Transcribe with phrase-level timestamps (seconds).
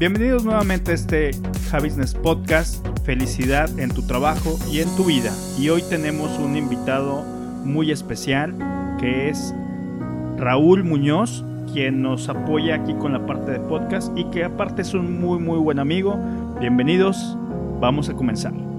[0.00, 1.32] Bienvenidos nuevamente a este
[1.74, 2.82] Business Podcast.
[3.04, 5.30] Felicidad en tu trabajo y en tu vida.
[5.58, 7.22] Y hoy tenemos un invitado
[7.66, 8.54] muy especial
[8.98, 9.54] que es
[10.38, 14.94] Raúl Muñoz, quien nos apoya aquí con la parte de podcast y que aparte es
[14.94, 16.18] un muy muy buen amigo.
[16.58, 17.36] Bienvenidos,
[17.78, 18.69] vamos a comenzar.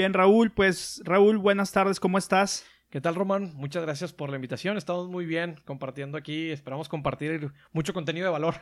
[0.00, 0.50] Bien, Raúl.
[0.50, 2.64] Pues, Raúl, buenas tardes, ¿cómo estás?
[2.88, 3.52] ¿Qué tal, Román?
[3.56, 4.78] Muchas gracias por la invitación.
[4.78, 6.48] Estamos muy bien compartiendo aquí.
[6.48, 8.54] Esperamos compartir mucho contenido de valor.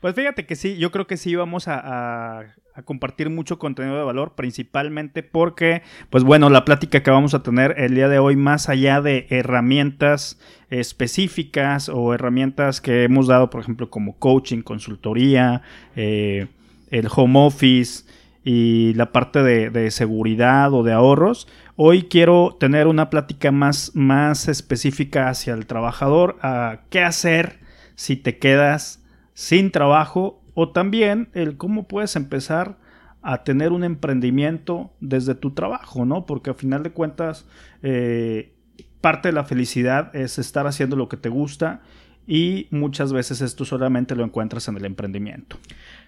[0.00, 2.40] Pues fíjate que sí, yo creo que sí vamos a,
[2.74, 7.42] a, compartir mucho contenido de valor, principalmente porque, pues bueno, la plática que vamos a
[7.42, 13.50] tener el día de hoy, más allá de herramientas específicas o herramientas que hemos dado,
[13.50, 15.60] por ejemplo, como coaching, consultoría,
[15.94, 16.46] eh,
[16.90, 18.04] el home office,
[18.48, 21.48] y la parte de, seguridad o de ahorros.
[21.74, 27.58] Hoy quiero tener una plática más, más específica hacia el trabajador, a qué hacer
[27.96, 32.78] si te quedas sin trabajo o también el cómo puedes empezar
[33.20, 36.24] a tener un emprendimiento desde tu trabajo, ¿no?
[36.24, 37.48] Porque al final de cuentas,
[37.82, 38.54] eh,
[39.00, 41.80] parte de la felicidad es estar haciendo lo que te gusta
[42.26, 45.58] y muchas veces esto solamente lo encuentras en el emprendimiento.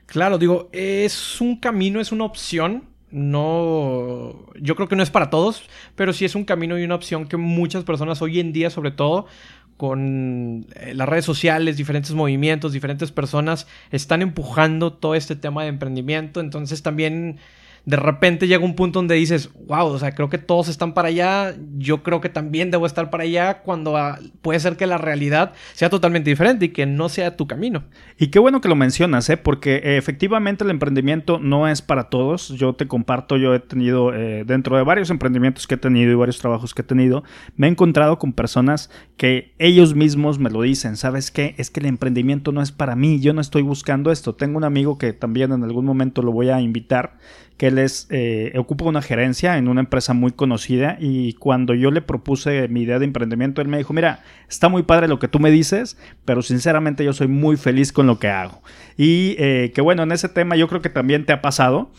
[0.06, 2.84] Claro, digo, es un camino, es una opción.
[3.10, 5.62] No, yo creo que no es para todos,
[5.94, 8.90] pero sí es un camino y una opción que muchas personas hoy en día, sobre
[8.90, 9.26] todo
[9.78, 15.68] con eh, las redes sociales, diferentes movimientos, diferentes personas, están empujando todo este tema de
[15.68, 16.40] emprendimiento.
[16.40, 17.38] Entonces también
[17.88, 21.08] de repente llega un punto donde dices, wow, o sea, creo que todos están para
[21.08, 24.98] allá, yo creo que también debo estar para allá, cuando ah, puede ser que la
[24.98, 27.84] realidad sea totalmente diferente y que no sea tu camino.
[28.18, 29.38] Y qué bueno que lo mencionas, ¿eh?
[29.38, 32.50] porque eh, efectivamente el emprendimiento no es para todos.
[32.50, 36.14] Yo te comparto, yo he tenido, eh, dentro de varios emprendimientos que he tenido y
[36.14, 37.24] varios trabajos que he tenido,
[37.56, 41.54] me he encontrado con personas que ellos mismos me lo dicen, ¿sabes qué?
[41.56, 44.34] Es que el emprendimiento no es para mí, yo no estoy buscando esto.
[44.34, 47.16] Tengo un amigo que también en algún momento lo voy a invitar
[47.58, 51.90] que él es, eh, ocupa una gerencia en una empresa muy conocida y cuando yo
[51.90, 55.26] le propuse mi idea de emprendimiento, él me dijo, mira, está muy padre lo que
[55.26, 58.62] tú me dices, pero sinceramente yo soy muy feliz con lo que hago.
[58.96, 61.90] Y eh, que bueno, en ese tema yo creo que también te ha pasado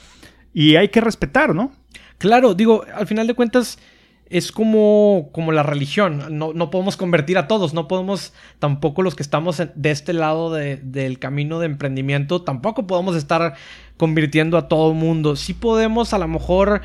[0.53, 1.73] y hay que respetar, ¿no?
[2.17, 3.79] Claro, digo, al final de cuentas
[4.29, 6.37] es como, como la religión.
[6.37, 7.73] No, no, podemos convertir a todos.
[7.73, 13.15] No podemos, tampoco los que estamos de este lado del camino de emprendimiento, tampoco podemos
[13.15, 13.55] estar
[13.97, 15.35] convirtiendo a todo el mundo.
[15.35, 16.81] Sí podemos a lo mejor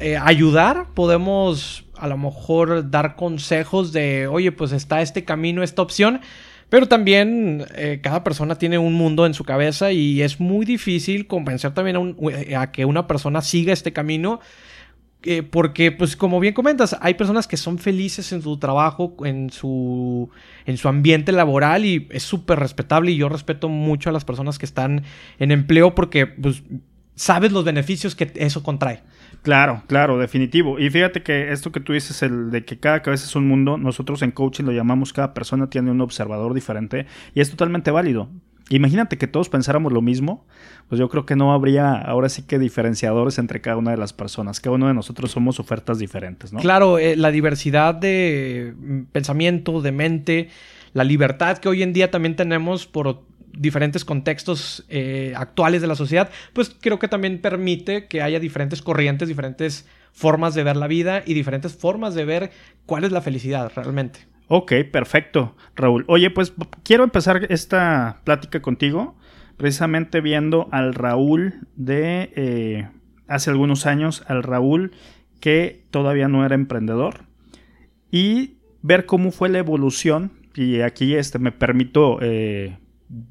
[0.00, 5.82] eh, ayudar, podemos a lo mejor dar consejos de, oye, pues está este camino, esta
[5.82, 6.20] opción.
[6.70, 11.26] Pero también eh, cada persona tiene un mundo en su cabeza y es muy difícil
[11.26, 12.16] convencer también
[12.54, 14.38] a, a que una persona siga este camino
[15.22, 19.50] eh, porque, pues, como bien comentas, hay personas que son felices en su trabajo, en
[19.50, 20.30] su,
[20.64, 24.58] en su ambiente laboral y es súper respetable y yo respeto mucho a las personas
[24.58, 25.02] que están
[25.38, 26.62] en empleo porque, pues,
[27.14, 29.02] sabes los beneficios que eso contrae.
[29.42, 30.78] Claro, claro, definitivo.
[30.78, 33.76] Y fíjate que esto que tú dices, el de que cada cabeza es un mundo,
[33.76, 38.28] nosotros en coaching lo llamamos cada persona tiene un observador diferente y es totalmente válido.
[38.70, 40.46] Imagínate que todos pensáramos lo mismo,
[40.88, 44.12] pues yo creo que no habría ahora sí que diferenciadores entre cada una de las
[44.12, 44.60] personas.
[44.60, 46.60] Cada uno de nosotros somos ofertas diferentes, ¿no?
[46.60, 50.48] Claro, eh, la diversidad de mm, pensamiento, de mente,
[50.92, 53.22] la libertad que hoy en día también tenemos por
[53.52, 58.82] diferentes contextos eh, actuales de la sociedad, pues creo que también permite que haya diferentes
[58.82, 62.50] corrientes, diferentes formas de ver la vida y diferentes formas de ver
[62.86, 64.29] cuál es la felicidad realmente.
[64.52, 66.04] Ok, perfecto, Raúl.
[66.08, 66.52] Oye, pues
[66.82, 69.14] quiero empezar esta plática contigo,
[69.56, 72.88] precisamente viendo al Raúl de eh,
[73.28, 74.90] hace algunos años, al Raúl
[75.38, 77.26] que todavía no era emprendedor,
[78.10, 82.76] y ver cómo fue la evolución, y aquí este, me permito eh,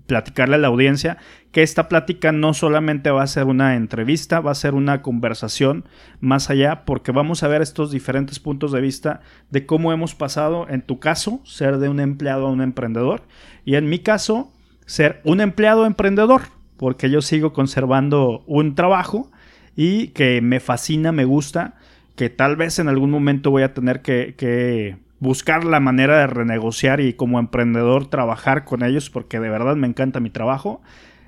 [0.07, 1.17] platicarle a la audiencia
[1.51, 5.85] que esta plática no solamente va a ser una entrevista, va a ser una conversación
[6.19, 10.67] más allá, porque vamos a ver estos diferentes puntos de vista de cómo hemos pasado,
[10.69, 13.23] en tu caso, ser de un empleado a un emprendedor,
[13.65, 14.51] y en mi caso,
[14.85, 16.41] ser un empleado emprendedor,
[16.77, 19.31] porque yo sigo conservando un trabajo
[19.75, 21.75] y que me fascina, me gusta,
[22.15, 26.27] que tal vez en algún momento voy a tener que, que buscar la manera de
[26.27, 30.81] renegociar y como emprendedor trabajar con ellos porque de verdad me encanta mi trabajo.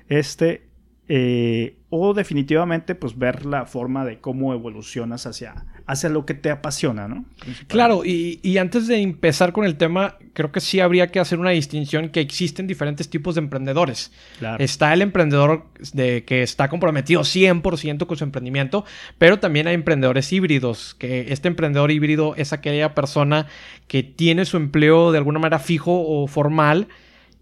[0.08, 0.68] Este,
[1.08, 6.50] eh, o definitivamente pues ver la forma de cómo evolucionas hacia, hacia lo que te
[6.50, 7.24] apasiona, ¿no?
[7.66, 11.50] Claro, y, antes de empezar con el tema, creo que sí habría que hacer una
[11.50, 14.12] distinción que existen diferentes tipos de emprendedores.
[14.58, 18.84] Está el emprendedor de, que está comprometido 100% con su emprendimiento,
[19.18, 23.46] pero también hay emprendedores híbridos, que este emprendedor híbrido es aquella persona
[23.88, 26.88] que tiene su empleo de alguna manera fijo o formal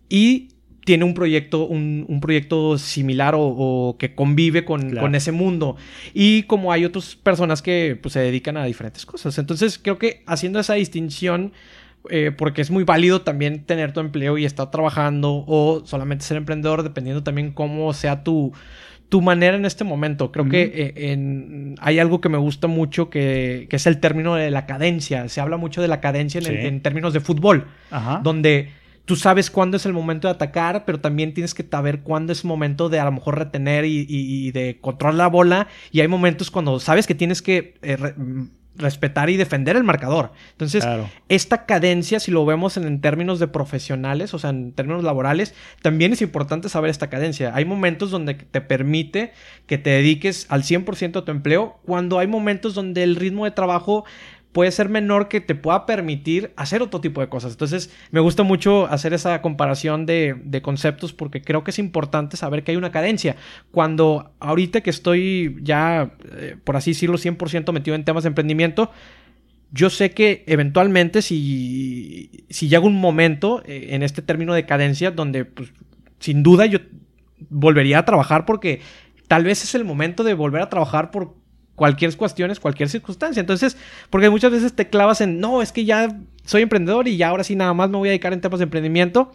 [0.08, 0.48] y
[0.84, 5.76] tiene un proyecto, un, proyecto similar o, que convive con, ese mundo.
[6.14, 9.38] Y como hay otras personas que pues, se dedican a diferentes cosas.
[9.38, 11.52] Entonces creo que haciendo esa distinción,
[12.08, 16.38] eh, porque es muy válido también tener tu empleo y estar trabajando o solamente ser
[16.38, 18.52] emprendedor, dependiendo también cómo sea tu,
[19.10, 20.32] tu manera en este momento.
[20.32, 24.64] Creo que eh, hay algo que me gusta mucho que, es el término de la
[24.64, 25.28] cadencia.
[25.28, 27.66] Se habla mucho de la cadencia en, en términos de fútbol,
[28.22, 28.79] donde
[29.10, 32.44] tú sabes cuándo es el momento de atacar, pero también tienes que saber cuándo es
[32.44, 35.66] el momento de a lo mejor retener y, de controlar la bola.
[35.90, 38.42] Y hay momentos cuando sabes que tienes que eh, mm,
[38.76, 40.30] respetar y defender el marcador.
[40.52, 40.86] Entonces,
[41.28, 46.12] esta cadencia, si lo vemos en, términos de profesionales, o sea, en términos laborales, también
[46.12, 47.52] es importante saber esta cadencia.
[47.56, 49.32] Hay momentos donde te permite
[49.66, 53.50] que te dediques al 100% a tu empleo, cuando hay momentos donde el ritmo de
[53.50, 54.04] trabajo
[54.52, 57.52] puede ser menor que te pueda permitir hacer otro tipo de cosas.
[57.52, 62.64] Entonces, me gusta mucho hacer esa comparación de, conceptos porque creo que es importante saber
[62.64, 63.36] que hay una cadencia.
[63.70, 68.90] Cuando ahorita que estoy ya, eh, por así decirlo, 100% metido en temas de emprendimiento,
[69.72, 75.12] yo sé que eventualmente si, si llega un momento eh, en este término de cadencia
[75.12, 75.72] donde, pues,
[76.18, 76.80] sin duda yo
[77.48, 78.80] volvería a trabajar porque
[79.28, 81.39] tal vez es el momento de volver a trabajar por
[81.80, 83.40] cualquier cuestión, cualquier circunstancia.
[83.40, 83.74] Entonces,
[84.10, 87.42] porque muchas veces te clavas en, no, es que ya soy emprendedor y ya ahora
[87.42, 89.32] sí nada más me voy a dedicar en temas de emprendimiento.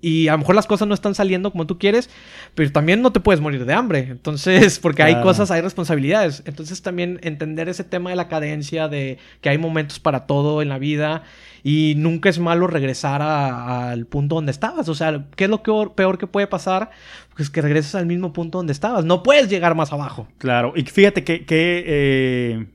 [0.00, 2.10] Y a lo mejor las cosas no están saliendo como tú quieres,
[2.54, 4.00] pero también no te puedes morir de hambre.
[4.10, 6.42] Entonces, porque hay cosas, hay responsabilidades.
[6.46, 10.68] Entonces, también entender ese tema de la cadencia, de que hay momentos para todo en
[10.68, 11.22] la vida
[11.68, 14.88] y nunca es malo regresar al punto donde estabas.
[14.88, 16.90] O sea, ¿qué es lo peor, que puede pasar?
[17.34, 19.04] Pues que regreses al mismo punto donde estabas.
[19.04, 20.28] No puedes llegar más abajo.
[20.38, 22.66] Claro, y fíjate que, eh,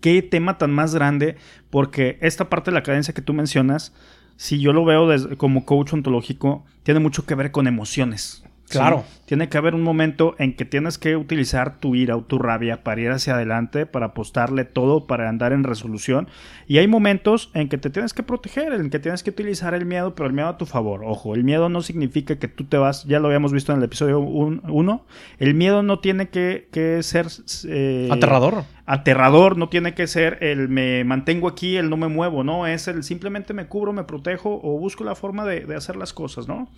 [0.00, 1.36] qué tema tan más grande,
[1.70, 3.92] porque esta parte de la cadencia que tú mencionas,
[4.36, 8.44] si yo lo veo como coach ontológico, tiene mucho que ver con emociones.
[8.68, 9.04] Claro.
[9.26, 12.82] Tiene que haber un momento en que tienes que utilizar tu ira o tu rabia
[12.82, 16.28] para ir hacia adelante, para apostarle todo, para andar en resolución.
[16.66, 19.86] Y hay momentos en que te tienes que proteger, en que tienes que utilizar el
[19.86, 21.02] miedo, pero el miedo a tu favor.
[21.04, 23.84] Ojo, el miedo no significa que tú te vas, ya lo habíamos visto en el
[23.84, 25.04] episodio 1,
[25.38, 27.26] el miedo no tiene que, ser...
[27.68, 28.64] Eh, aterrador.
[28.84, 32.88] Aterrador, no tiene que ser el me mantengo aquí, el no me muevo, no, es
[32.88, 36.48] el simplemente me cubro, me protejo o busco la forma de, de hacer las cosas,
[36.48, 36.68] ¿no?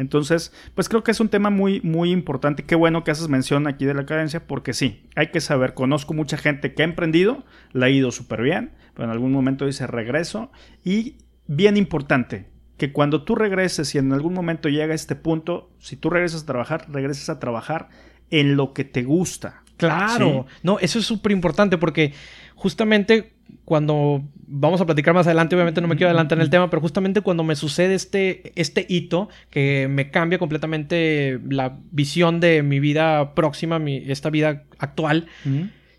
[0.00, 2.64] Entonces, pues creo que es un tema muy, muy importante.
[2.64, 5.74] Qué bueno que haces mención aquí de la cadencia, porque sí, hay que saber.
[5.74, 9.66] Conozco mucha gente que ha emprendido, la ha ido súper bien, pero en algún momento
[9.66, 10.50] dice regreso.
[10.82, 12.46] Y bien importante,
[12.78, 16.44] que cuando tú regreses y en algún momento llega a este punto, si tú regresas
[16.44, 17.90] a trabajar, regreses a trabajar
[18.30, 19.64] en lo que te gusta.
[19.76, 22.14] Claro, no, eso es súper importante porque
[22.54, 26.70] justamente cuando vamos a platicar más adelante, obviamente no me quiero adelantar en el tema,
[26.70, 32.62] pero justamente cuando me sucede este, este hito que me cambia completamente la visión de
[32.62, 35.26] mi vida próxima, mi, esta vida actual,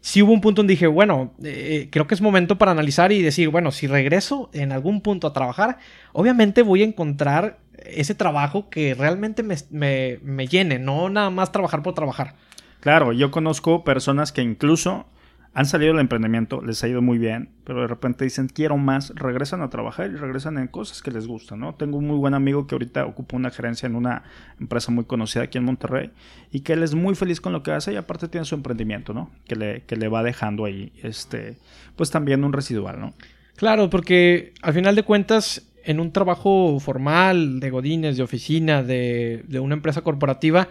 [0.02, 3.22] sí hubo un punto donde dije, bueno, eh, creo que es momento para analizar y
[3.22, 5.78] decir, bueno, si regreso en algún punto a trabajar,
[6.14, 11.52] obviamente voy a encontrar ese trabajo que realmente me, me, me llene, no nada más
[11.52, 12.36] trabajar por trabajar.
[12.80, 15.06] Claro, yo conozco personas que incluso
[15.54, 19.14] han salido del emprendimiento, les ha ido muy bien, pero de repente dicen quiero más,
[19.16, 21.76] regresan a trabajar y regresan en cosas que les gustan, ¿no?
[21.76, 24.24] Tengo un muy buen amigo que ahorita ocupa una gerencia en una
[24.62, 26.12] empresa muy conocida aquí en Monterrey
[26.52, 29.14] y que él es muy feliz con lo que hace y aparte tiene su emprendimiento,
[29.14, 29.30] ¿no?
[29.46, 31.58] Que le, que le va dejando ahí, este,
[31.98, 33.14] pues también un residual, ¿no?
[33.58, 39.44] Claro, porque al final de cuentas, en un trabajo formal, de godines, de oficina, de,
[39.48, 40.70] de una empresa corporativa,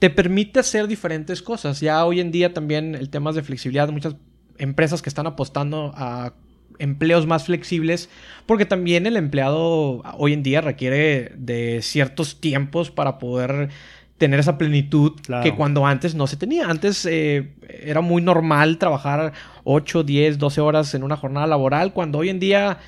[0.00, 1.80] te permite hacer diferentes cosas.
[1.80, 4.16] Ya hoy en día también el tema de flexibilidad, muchas
[4.58, 6.32] empresas que están apostando a
[6.78, 8.08] empleos más flexibles,
[8.46, 13.68] porque también el empleado hoy en día requiere de ciertos tiempos para poder
[14.16, 16.68] tener esa plenitud que cuando antes no se tenía.
[16.68, 19.32] Antes eh, era muy normal trabajar
[19.64, 22.78] 8, 10, 12 horas en una jornada laboral, cuando hoy en día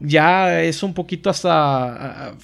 [0.00, 2.34] ya es un poquito hasta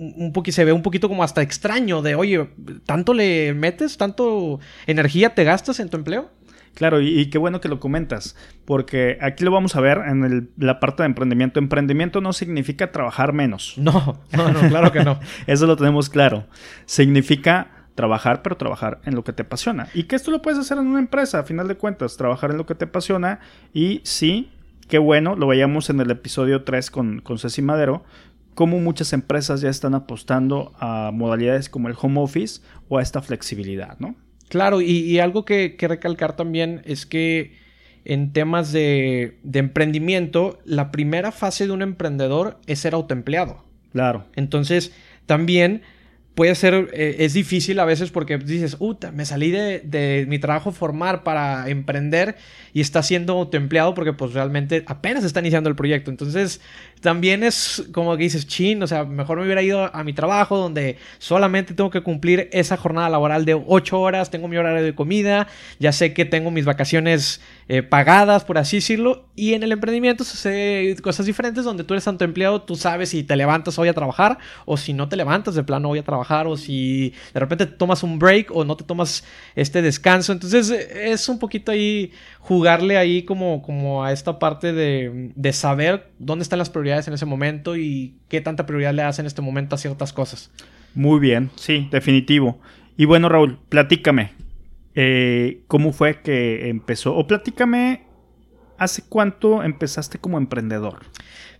[0.00, 2.48] un poquito, se ve un poquito como hasta extraño de, oye,
[2.86, 3.98] ¿tanto le metes?
[3.98, 6.30] ¿Tanto energía te gastas en tu empleo?
[6.74, 10.80] Claro, y, qué bueno que lo comentas, porque aquí lo vamos a ver en la
[10.80, 11.58] parte de emprendimiento.
[11.58, 13.74] Emprendimiento no significa trabajar menos.
[13.80, 15.18] No, no, no, claro que no.
[15.46, 16.46] Eso lo tenemos claro.
[16.86, 19.88] Significa trabajar, pero trabajar en lo que te apasiona.
[19.94, 22.56] Y que esto lo puedes hacer en una empresa, a final de cuentas, trabajar en
[22.56, 23.40] lo que te apasiona.
[23.74, 24.50] Y sí,
[24.88, 28.04] qué bueno, lo veíamos en el episodio 3 con, con Ceci Madero,
[28.54, 33.22] cómo muchas empresas ya están apostando a modalidades como el home office o a esta
[33.22, 34.14] flexibilidad, ¿no?
[34.48, 37.56] Claro, y, algo que, que, recalcar también es que
[38.04, 43.62] en temas de, de, emprendimiento, la primera fase de un emprendedor es ser autoempleado.
[43.92, 44.24] Claro.
[44.34, 44.92] Entonces,
[45.26, 45.82] también
[46.40, 50.72] puede ser, eh, es difícil a veces porque dices, Uta, me salí de, mi trabajo
[50.72, 52.34] formal para emprender
[52.72, 56.10] y está siendo autoempleado porque pues realmente apenas está iniciando el proyecto.
[56.10, 56.62] Entonces,
[57.02, 60.56] también es como que dices, chin, o sea, mejor me hubiera ido a mi trabajo
[60.56, 64.94] donde solamente tengo que cumplir esa jornada laboral de 8 horas, tengo mi horario de
[64.94, 65.46] comida,
[65.78, 67.42] ya sé que tengo mis vacaciones
[67.72, 72.02] eh, pagadas, por así decirlo, y en el emprendimiento sucede cosas diferentes donde tú eres
[72.02, 75.54] tanto empleado, tú sabes si te levantas hoy a trabajar o si no te levantas
[75.54, 78.76] de plano hoy a trabajar o si de repente te tomas un break o no
[78.76, 79.22] te tomas
[79.54, 80.32] este descanso.
[80.32, 82.10] Entonces es un poquito ahí
[82.40, 87.14] jugarle ahí como, como a esta parte de, de saber dónde están las prioridades en
[87.14, 90.50] ese momento y qué tanta prioridad le das en este momento a ciertas cosas.
[90.92, 92.58] Muy bien, sí, definitivo.
[92.96, 94.32] Y bueno, Raúl, platícame.
[94.94, 97.14] Eh, ¿Cómo fue que empezó?
[97.16, 98.02] O platícame,
[98.78, 101.00] ¿hace cuánto empezaste como emprendedor?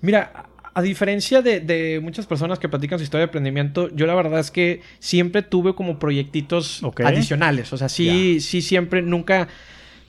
[0.00, 4.40] Mira, a diferencia de, muchas personas que platican su historia de emprendimiento, yo la verdad
[4.40, 7.72] es que siempre tuve como proyectitos adicionales.
[7.72, 9.48] O sea, sí, sí, siempre, nunca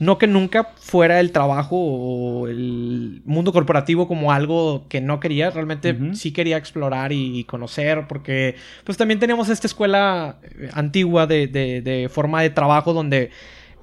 [0.01, 5.51] no que nunca fuera el trabajo o el mundo corporativo como algo que no quería,
[5.51, 12.09] realmente sí quería explorar y, conocer, porque pues también teníamos esta escuela eh, antigua de,
[12.11, 13.29] forma de trabajo donde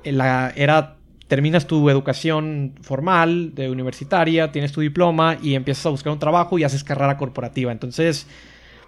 [0.03, 0.97] la, era
[1.29, 6.59] terminas tu educación formal, de universitaria, tienes tu diploma y empiezas a buscar un trabajo
[6.59, 7.71] y haces carrera corporativa.
[7.71, 8.27] Entonces,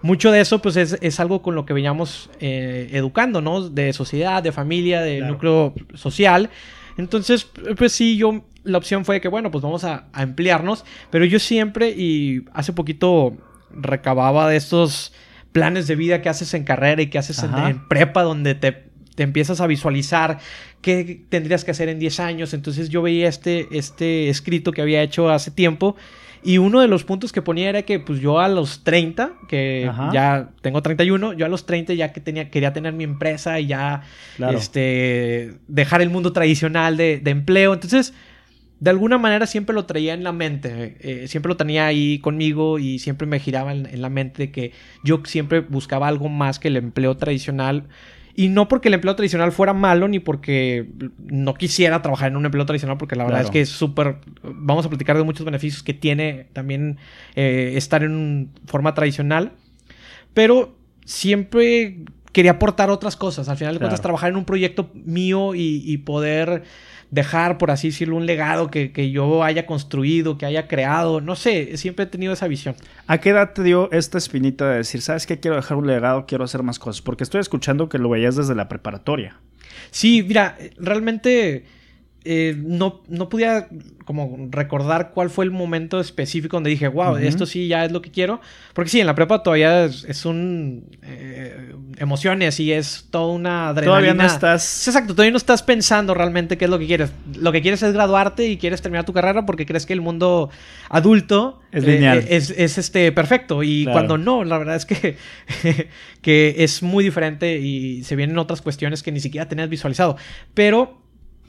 [0.03, 3.69] mucho de eso pues es, algo con lo que veníamos eh, educando, ¿no?
[3.69, 6.51] De sociedad, de familia, de núcleo social.
[7.01, 11.39] Entonces, pues sí, yo, la opción fue que, bueno, pues vamos a, emplearnos, pero yo
[11.39, 13.37] siempre, y hace poquito
[13.73, 15.13] recababa de estos
[15.53, 18.85] planes de vida que haces en carrera y que haces en, prepa, donde te,
[19.17, 20.39] empiezas a visualizar
[20.81, 22.55] qué tendrías que hacer en 10 años.
[22.55, 25.97] Entonces yo veía este, este escrito que había hecho hace tiempo
[26.43, 29.91] y uno de los puntos que ponía era que pues yo a los 30, que
[30.13, 33.67] ya tengo 31, yo a los 30 ya que tenía, quería tener mi empresa y
[33.67, 34.03] ya
[34.53, 37.75] este, dejar el mundo tradicional de, empleo.
[37.75, 38.15] Entonces,
[38.79, 42.79] de alguna manera siempre lo traía en la mente, eh, siempre lo tenía ahí conmigo
[42.79, 44.73] y siempre me giraba en, en la mente que
[45.05, 47.85] yo siempre buscaba algo más que el empleo tradicional
[48.35, 52.45] y no porque el empleo tradicional fuera malo, ni porque no quisiera trabajar en un
[52.45, 54.17] empleo tradicional, porque la verdad es que es súper...
[54.43, 56.99] Vamos a platicar de muchos beneficios que tiene también
[57.35, 59.53] eh, estar en forma tradicional.
[60.33, 63.49] Pero siempre quería aportar otras cosas.
[63.49, 66.63] Al final de cuentas, trabajar en un proyecto mío y poder
[67.11, 71.21] dejar, por así decirlo, un legado que, yo haya construido, que haya creado.
[71.21, 72.77] No sé, siempre he tenido esa visión.
[73.07, 76.27] ¿A qué edad te dio esta espinita de decir, sabes qué, quiero dejar un legado,
[76.27, 77.03] quiero hacer más cosas?
[77.03, 79.37] Porque estoy escuchando que lo veías desde la preparatoria.
[79.91, 81.65] Sí, mira, realmente
[82.25, 83.69] eh, no, no podía
[84.05, 88.03] como recordar cuál fue el momento específico donde dije, wow, esto sí ya es lo
[88.03, 88.41] que quiero.
[88.75, 90.85] Porque sí, en la prepa todavía es, un...
[91.03, 93.85] Eh, emociones y es toda una adrenalina.
[93.85, 94.89] Todavía no estás...
[94.89, 97.13] Exacto, todavía no estás pensando realmente qué es lo que quieres.
[97.37, 100.51] Lo que quieres es graduarte y quieres terminar tu carrera porque crees que el mundo
[100.89, 102.19] adulto es, lineal.
[102.19, 103.63] Eh, es, este, perfecto.
[103.63, 105.17] Y cuando no, la verdad es que,
[106.21, 110.17] que es muy diferente y se vienen otras cuestiones que ni siquiera tenías visualizado.
[110.53, 111.01] Pero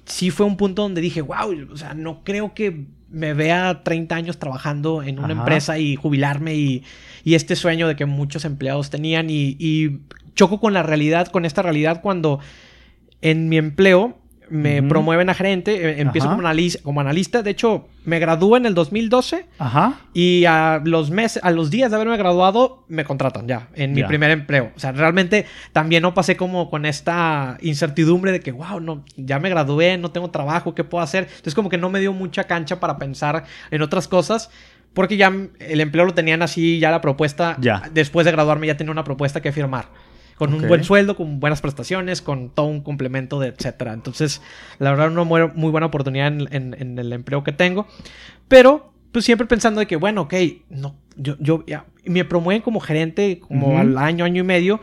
[0.05, 4.15] sí fue un punto donde dije, wow, o sea, no creo que me vea 30
[4.15, 6.83] años trabajando en una empresa y jubilarme y,
[7.25, 9.99] este sueño de que muchos empleados tenían y,
[10.33, 12.39] choco con la realidad, con esta realidad cuando
[13.21, 14.17] en mi empleo
[14.51, 16.43] me promueven a gerente, eh, empiezo como,
[16.83, 20.01] como, analista, de hecho me gradué en el 2012 Ajá.
[20.13, 24.03] y a los meses, a los días de haberme graduado me contratan ya en mi
[24.03, 24.71] primer empleo.
[24.75, 29.39] O sea, realmente también no pasé como con esta incertidumbre de que, wow, no, ya
[29.39, 31.23] me gradué, no tengo trabajo, ¿qué puedo hacer?
[31.29, 34.49] Entonces como que no me dio mucha cancha para pensar en otras cosas.
[34.93, 37.83] Porque ya el empleo lo tenían así, ya la propuesta, ya.
[37.93, 39.85] después de graduarme ya tenía una propuesta que firmar
[40.41, 43.93] con un buen sueldo, con buenas prestaciones, con todo un complemento de etcétera.
[43.93, 44.41] Entonces,
[44.79, 47.85] la verdad, una muy, muy buena oportunidad en, el empleo que tengo.
[48.47, 50.33] Pero, pues siempre pensando de que, bueno, ok,
[50.71, 51.63] no, yo, yo
[52.05, 54.81] me promueven como gerente como al año, año y medio.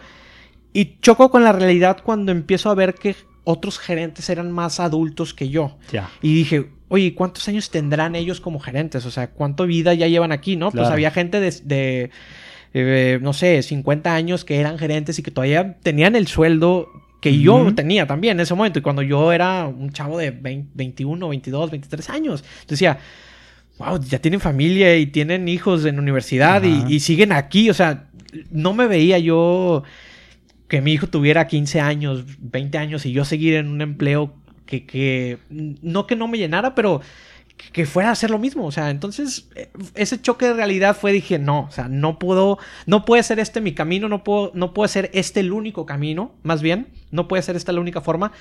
[0.72, 5.34] Y choco con la realidad cuando empiezo a ver que otros gerentes eran más adultos
[5.34, 5.76] que yo.
[6.22, 9.04] Y dije, oye, ¿cuántos años tendrán ellos como gerentes?
[9.06, 10.70] O sea, ¿cuánto vida ya llevan aquí, no?
[10.70, 12.12] Pues había gente de
[12.74, 16.88] eh, no sé, 50 años que eran gerentes y que todavía tenían el sueldo
[17.20, 18.78] que yo tenía también en ese momento.
[18.78, 22.98] Y cuando yo era un chavo de 21, 22, 23 años, decía,
[23.78, 27.70] wow, ya tienen familia y tienen hijos en universidad y, siguen aquí.
[27.70, 28.08] O sea,
[28.50, 29.82] no me veía yo
[30.68, 34.34] que mi hijo tuviera 15 años, 20 años y yo seguir en un empleo
[34.66, 37.00] que, que no que no me llenara, pero
[37.72, 38.66] que fuera a hacer lo mismo.
[38.66, 42.58] O sea, entonces eh, ese choque de realidad fue, dije, no, o sea, no puedo,
[42.86, 46.32] no puede ser este mi camino, no puedo, no puede ser este el único camino,
[46.42, 48.32] más bien, no puede ser esta la única forma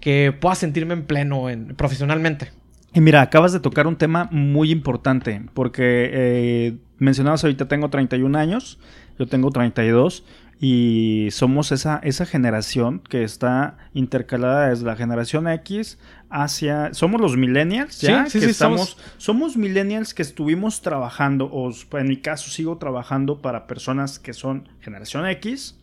[0.00, 2.50] que pueda sentirme en pleno en, profesionalmente.
[2.94, 8.36] Y mira, acabas de tocar un tema muy importante, porque eh, mencionabas ahorita tengo 31
[8.36, 8.78] años,
[9.18, 10.24] yo tengo 32,
[10.60, 15.98] y somos esa, esa generación que está intercalada desde la generación X
[16.32, 16.94] hacia...
[16.94, 18.26] Somos los millennials, ¿ya?
[18.26, 23.66] Sí, sí, estamos, somos millennials que estuvimos trabajando, o en mi caso sigo trabajando para
[23.66, 25.78] personas que son generación X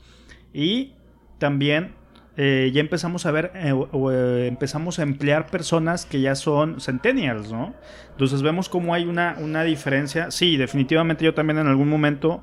[0.54, 0.94] y
[1.38, 1.94] también
[2.42, 6.80] eh, ya empezamos a ver eh, o, eh, empezamos a emplear personas que ya son
[6.80, 7.74] centennials, ¿no?
[8.12, 10.32] Entonces vemos cómo hay una, una diferencia.
[10.32, 12.42] Sí, definitivamente yo también en algún momento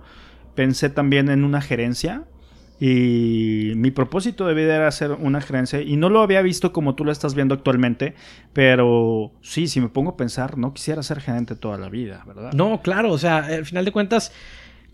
[0.55, 2.25] pensé también en una gerencia.
[2.79, 5.81] Y mi propósito de vida era hacer una gerencia.
[5.81, 8.15] Y no lo había visto como tú lo estás viendo actualmente.
[8.53, 12.53] Pero sí, si me pongo a pensar, no quisiera ser gerente toda la vida, ¿verdad?
[12.53, 13.13] No, claro.
[13.13, 14.33] O sea, al final de cuentas,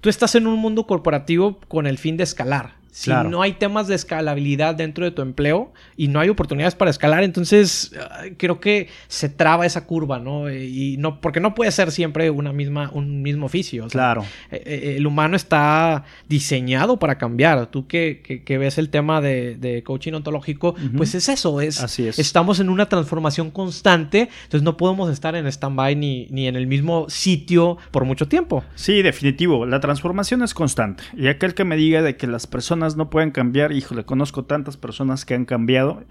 [0.00, 2.81] tú estás en un mundo corporativo con el fin de escalar.
[2.92, 6.90] Si no hay temas de escalabilidad dentro de tu empleo y no hay oportunidades para
[6.90, 7.90] escalar, entonces
[8.36, 10.52] creo que se traba esa curva, ¿no?
[10.52, 13.86] Y no, porque no puede ser siempre una misma, un mismo oficio.
[13.88, 14.26] claro.
[14.50, 17.66] Eh, eh, el humano está diseñado para cambiar.
[17.68, 21.62] Tú que, ves el tema de, coaching ontológico, pues es eso.
[21.62, 22.18] Es, Así es.
[22.18, 26.66] Estamos en una transformación constante, entonces no podemos estar en stand-by ni, ni en el
[26.66, 28.64] mismo sitio por mucho tiempo.
[28.74, 29.64] Sí, definitivo.
[29.64, 31.04] La transformación es constante.
[31.16, 33.72] Y aquel que me diga de que las personas no pueden cambiar.
[33.72, 36.04] Híjole, conozco tantas personas que han cambiado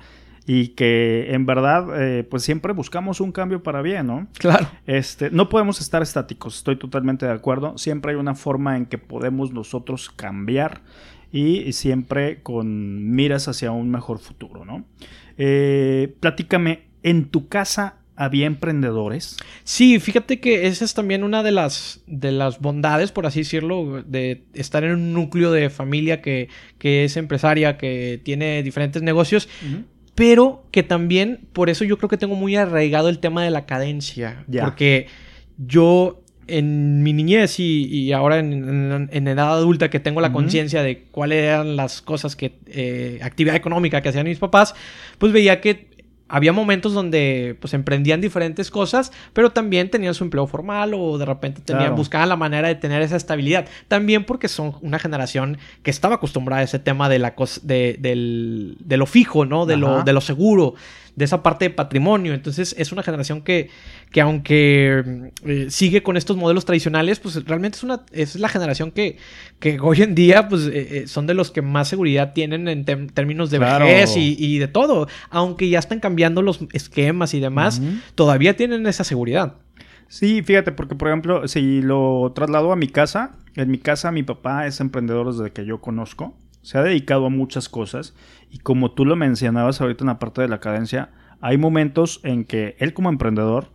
[0.46, 4.28] y que en verdad eh, pues siempre buscamos un cambio para bien, ¿no?
[4.40, 4.68] Claro.
[4.88, 7.78] Este, no podemos estar estáticos, estoy totalmente de acuerdo.
[7.78, 10.82] Siempre hay una forma en que podemos nosotros cambiar
[11.32, 14.84] y siempre con miras hacia un mejor futuro, ¿no?
[15.38, 19.38] Eh, platícame, ¿en tu casa había emprendedores.
[19.64, 24.04] Sí, fíjate que esa es también una de las, de las bondades, por así decirlo,
[24.06, 29.50] de estar en un núcleo de familia que, es empresaria, que tiene diferentes negocios.
[30.14, 33.66] Pero que también, por eso yo creo que tengo muy arraigado el tema de la
[33.66, 34.46] cadencia.
[34.60, 35.08] Porque
[35.58, 41.44] yo en mi niñez y, ahora en, edad adulta que tengo la conciencia de cuáles
[41.44, 44.76] eran las cosas que, eh, actividad económica que hacían mis papás,
[45.18, 45.88] pues veía que
[46.32, 51.26] había momentos donde pues emprendían diferentes cosas, pero también tenían su empleo formal o de
[51.26, 53.68] repente tenían, buscaban la manera de tener esa estabilidad.
[53.90, 58.78] También porque son una generación que estaba acostumbrada a ese tema de, la de, del,
[58.80, 59.66] de lo fijo, ¿no?
[59.66, 60.76] De lo, de lo seguro
[61.16, 62.34] de esa parte de patrimonio.
[62.34, 63.70] Entonces es una generación que,
[64.12, 68.92] que aunque eh, sigue con estos modelos tradicionales, pues realmente es, una, es la generación
[68.92, 69.18] que,
[69.60, 70.72] que hoy en día pues, eh,
[71.04, 75.08] eh, son de los que más seguridad tienen en términos de vejez y, de todo.
[75.30, 77.82] Aunque ya están cambiando los esquemas y demás,
[78.16, 79.56] todavía tienen esa seguridad.
[80.10, 84.24] Sí, fíjate, porque por ejemplo, si lo traslado a mi casa, en mi casa mi
[84.24, 88.14] papá es emprendedor desde que yo conozco se ha dedicado a muchas cosas
[88.50, 91.10] y como tú lo mencionabas ahorita en la parte de la cadencia,
[91.42, 93.72] hay momentos en que él como emprendedor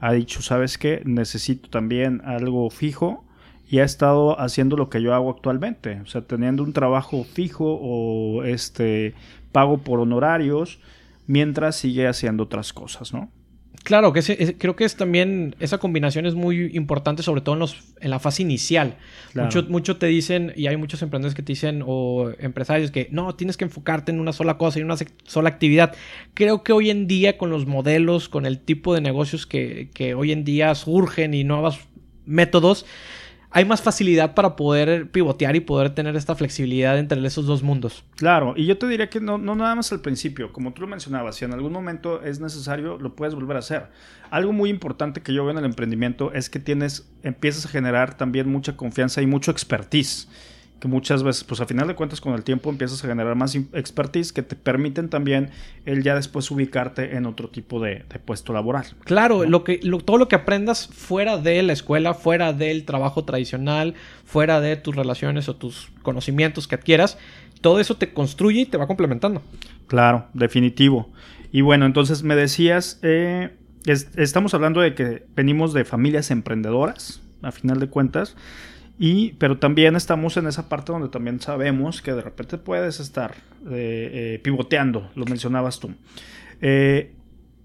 [0.00, 1.02] ha dicho, ¿sabes qué?
[1.04, 3.24] Necesito también algo fijo
[3.68, 7.78] y ha estado haciendo lo que yo hago actualmente, o sea, teniendo un trabajo fijo
[7.80, 9.14] o este
[9.52, 10.80] pago por honorarios
[11.26, 13.30] mientras sigue haciendo otras cosas, ¿no?
[13.84, 17.76] Claro, que creo que es también, esa combinación es muy importante, sobre todo en, los,
[18.00, 18.96] en la fase inicial.
[19.34, 23.34] Mucho, mucho te dicen, y hay muchos emprendedores que te dicen, o empresarios, que no,
[23.34, 25.94] tienes que enfocarte en una sola cosa, en una sola actividad.
[26.32, 30.14] Creo que hoy en día, con los modelos, con el tipo de negocios que, que
[30.14, 31.80] hoy en día surgen y nuevos
[32.24, 32.86] métodos,
[33.56, 38.04] hay más facilidad para poder pivotear y poder tener esta flexibilidad entre esos dos mundos.
[38.16, 40.88] Claro, y yo te diría que no, no nada más al principio, como tú lo
[40.88, 43.86] mencionabas, si en algún momento es necesario, lo puedes volver a hacer.
[44.30, 48.16] Algo muy importante que yo veo en el emprendimiento es que tienes, empiezas a generar
[48.16, 50.28] también mucha confianza y mucho expertise
[50.84, 53.54] que muchas veces, pues a final de cuentas con el tiempo empiezas a generar más
[53.54, 55.48] expertise que te permiten también
[55.86, 58.84] el ya después ubicarte en otro tipo de, puesto laboral.
[59.04, 63.94] Claro, lo que, todo lo que aprendas fuera de la escuela, fuera del trabajo tradicional,
[64.26, 67.16] fuera de tus relaciones o tus conocimientos que adquieras,
[67.62, 69.40] todo eso te construye y te va complementando.
[69.86, 71.10] Claro, definitivo.
[71.50, 77.52] Y bueno, entonces me decías, eh, estamos hablando de que venimos de familias emprendedoras, a
[77.52, 78.36] final de cuentas.
[78.98, 83.32] Y, pero también estamos en esa parte donde también sabemos que de repente puedes estar
[83.70, 85.90] eh, eh, pivoteando, lo mencionabas tú.
[86.60, 87.12] Eh,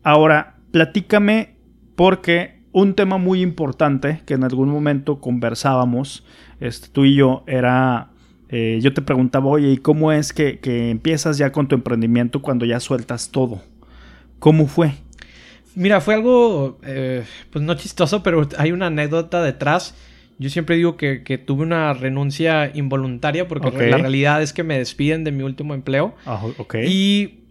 [0.01, 1.55] ahora, platícame
[1.95, 6.25] porque un tema muy importante que en algún momento conversábamos,
[6.59, 8.09] este, tú y yo, era,
[8.49, 12.65] yo te preguntaba, oye, ¿y cómo es que, que empiezas ya con tu emprendimiento cuando
[12.65, 13.61] ya sueltas todo?
[14.39, 14.93] ¿Cómo fue?
[15.75, 19.95] Mira, fue algo, pues no chistoso, pero hay una anécdota detrás.
[20.39, 25.23] Yo siempre digo que, tuve una renuncia involuntaria porque la realidad es que me despiden
[25.23, 26.15] de mi último empleo.
[26.25, 26.41] Ah,
[26.83, 27.41] y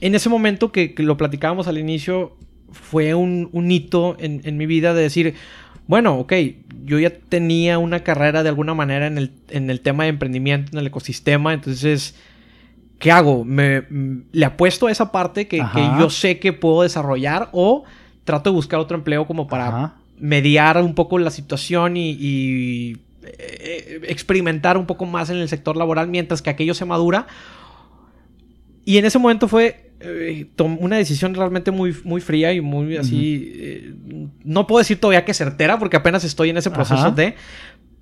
[0.00, 2.36] en ese momento que, lo platicábamos al inicio,
[2.72, 5.34] fue un, hito en, en, mi vida de decir,
[5.86, 6.32] bueno, ok,
[6.84, 10.72] yo ya tenía una carrera de alguna manera en el, en el tema de emprendimiento,
[10.72, 12.14] en el ecosistema, entonces
[13.00, 13.44] ¿qué hago?
[13.44, 13.82] ¿Me,
[14.30, 15.60] ¿Le apuesto a esa parte que,
[15.98, 17.84] yo sé que puedo desarrollar o
[18.24, 24.76] trato de buscar otro empleo como para mediar un poco la situación y, eh, experimentar
[24.76, 27.26] un poco más en el sector laboral mientras que aquello se madura?
[28.84, 33.52] Y en ese momento fue eh, una decisión realmente muy, muy fría y muy así.
[33.54, 33.94] Eh,
[34.44, 37.34] no puedo decir todavía que certera porque apenas estoy en ese proceso de.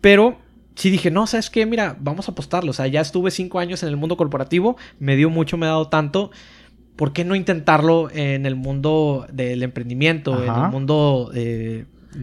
[0.00, 0.38] Pero
[0.76, 1.66] sí dije, no, ¿sabes qué?
[1.66, 2.70] Mira, vamos a apostarlo.
[2.70, 5.70] O sea, ya estuve cinco años en el mundo corporativo, me dio mucho, me ha
[5.70, 6.30] dado tanto.
[6.94, 11.30] ¿Por qué no intentarlo en el mundo del emprendimiento, en el mundo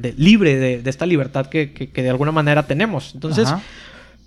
[0.04, 3.13] eh, libre de, esta libertad que, de alguna manera tenemos?
[3.13, 3.50] Entonces,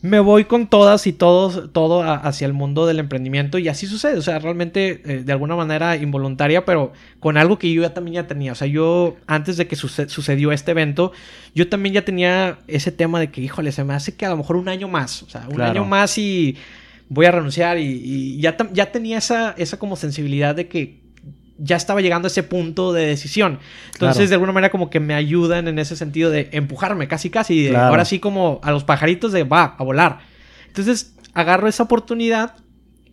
[0.01, 4.17] me voy con todas y todos, todo hacia el mundo del emprendimiento y así sucede,
[4.17, 8.15] o sea, realmente eh, de alguna manera involuntaria, pero con algo que yo ya también
[8.15, 11.13] ya tenía, o sea, yo antes de que sucedió este evento,
[11.55, 14.37] yo también ya tenía ese tema de que, híjole, se me hace que a lo
[14.37, 16.57] mejor un año más, o sea, un año más y
[17.09, 21.01] voy a renunciar y, ya, ya tenía esa, esa como sensibilidad de que
[21.59, 23.59] ya estaba llegando a ese punto de decisión.
[23.93, 27.75] Entonces, de alguna manera, como que me ayudan en ese sentido de empujarme casi, casi.
[27.75, 30.21] Ahora sí, como a los pajaritos de va, a volar.
[30.69, 32.55] Entonces, agarro esa oportunidad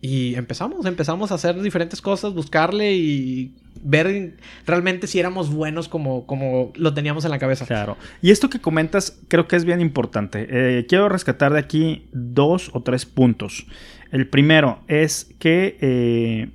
[0.00, 0.86] y empezamos.
[0.86, 6.94] Empezamos a hacer diferentes cosas, buscarle y ver realmente si éramos buenos como, como lo
[6.94, 7.66] teníamos en la cabeza.
[7.66, 7.96] Claro.
[8.22, 10.46] Y esto que comentas creo que es bien importante.
[10.48, 13.66] Eh, quiero rescatar de aquí dos o tres puntos.
[14.12, 15.76] El primero es que...
[15.80, 16.50] Eh,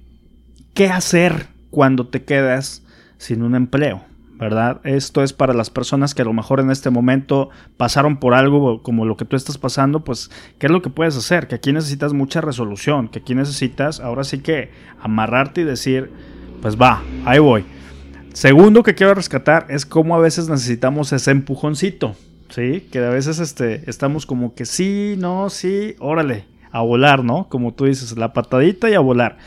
[0.74, 2.84] ¿Qué hacer cuando te quedas
[3.18, 4.04] sin un empleo,
[4.38, 4.82] ¿verdad?
[4.84, 8.84] Esto es para las personas que a lo mejor en este momento pasaron por algo
[8.84, 10.30] como lo que tú estás pasando, pues,
[10.60, 11.48] ¿qué es lo que puedes hacer?
[11.48, 14.70] Que aquí necesitas mucha resolución, que aquí necesitas ahora sí que
[15.02, 16.12] amarrarte y decir,
[16.62, 17.66] pues va, ahí voy.
[18.34, 22.16] Segundo que quiero rescatar es cómo a veces necesitamos ese empujoncito,
[22.50, 22.88] ¿sí?
[22.92, 27.48] Que a veces este, estamos como que sí, no, sí, órale, a volar, ¿no?
[27.50, 29.38] Como tú dices, la patadita y a volar.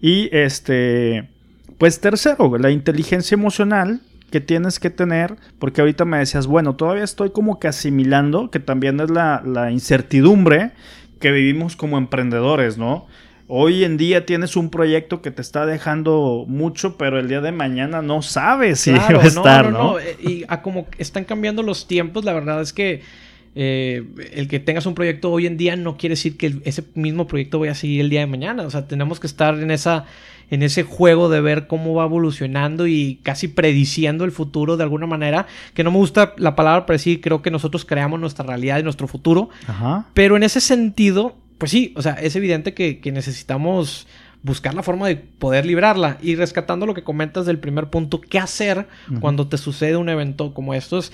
[0.00, 1.28] Y este
[1.78, 7.04] pues tercero, la inteligencia emocional que tienes que tener, porque ahorita me decías, bueno, todavía
[7.04, 10.72] estoy como que asimilando, que también es la, incertidumbre
[11.18, 13.06] que vivimos como emprendedores, ¿no?
[13.46, 17.50] Hoy en día tienes un proyecto que te está dejando mucho, pero el día de
[17.50, 19.92] mañana no sabes si va a estar, ¿no?
[19.92, 23.00] no, eh, Y a como están cambiando los tiempos, la verdad es que
[23.60, 27.26] eh, el que tengas un proyecto hoy en día no quiere decir que ese mismo
[27.26, 28.62] proyecto vaya a seguir el día de mañana.
[28.62, 30.04] O sea, tenemos que estar en esa
[30.48, 35.08] en ese juego de ver cómo va evolucionando y casi prediciendo el futuro de alguna
[35.08, 35.48] manera.
[35.74, 39.08] Que no me gusta la palabra predecir, creo que nosotros creamos nuestra realidad y nuestro
[39.08, 39.50] futuro.
[40.14, 44.06] Pero en ese sentido, pues sí, o sea, es evidente que, necesitamos
[44.44, 46.18] buscar la forma de poder librarla.
[46.22, 48.86] Y rescatando lo que comentas del primer punto, ¿qué hacer
[49.18, 51.10] cuando te sucede un evento como estos?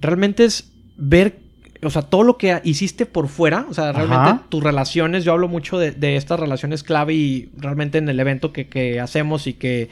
[0.00, 1.43] Realmente es ver
[1.84, 5.48] o sea, todo lo que hiciste por fuera, o sea, realmente tus relaciones, yo hablo
[5.48, 9.88] mucho de, estas relaciones clave y realmente en el evento que, que, hacemos y que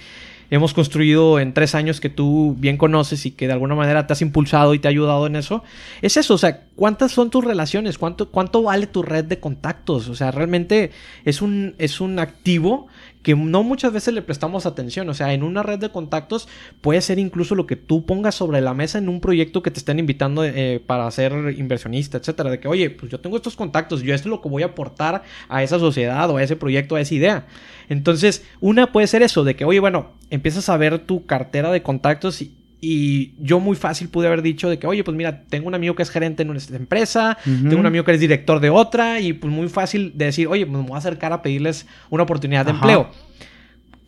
[0.50, 4.12] hemos construido en tres años que tú bien conoces y que de alguna manera te
[4.12, 5.64] has impulsado y te ha ayudado en eso,
[6.02, 7.96] es eso, o sea, ¿cuántas son tus relaciones?
[7.96, 10.08] ¿Cuánto, cuánto vale tu red de contactos?
[10.08, 10.90] O sea, realmente
[11.24, 12.88] es un, es un activo
[13.22, 15.08] que no muchas veces le prestamos atención.
[15.08, 16.48] O sea, en una red de contactos
[16.80, 19.78] puede ser incluso lo que tú pongas sobre la mesa en un proyecto que te
[19.78, 22.50] estén invitando eh, para ser inversionista, etcétera.
[22.50, 24.66] De que, oye, pues yo tengo estos contactos, yo esto es lo que voy a
[24.66, 27.46] aportar a esa sociedad o a ese proyecto, a esa idea.
[27.88, 31.82] Entonces, una puede ser eso, de que, oye, bueno, empiezas a ver tu cartera de
[31.82, 35.68] contactos y, y yo muy fácil pude haber dicho de que, oye, pues mira, tengo
[35.68, 38.70] un amigo que es gerente en una empresa, tengo un amigo que es director de
[38.70, 41.86] otra, y pues muy fácil de decir, oye, pues me voy a acercar a pedirles
[42.10, 43.08] una oportunidad de empleo.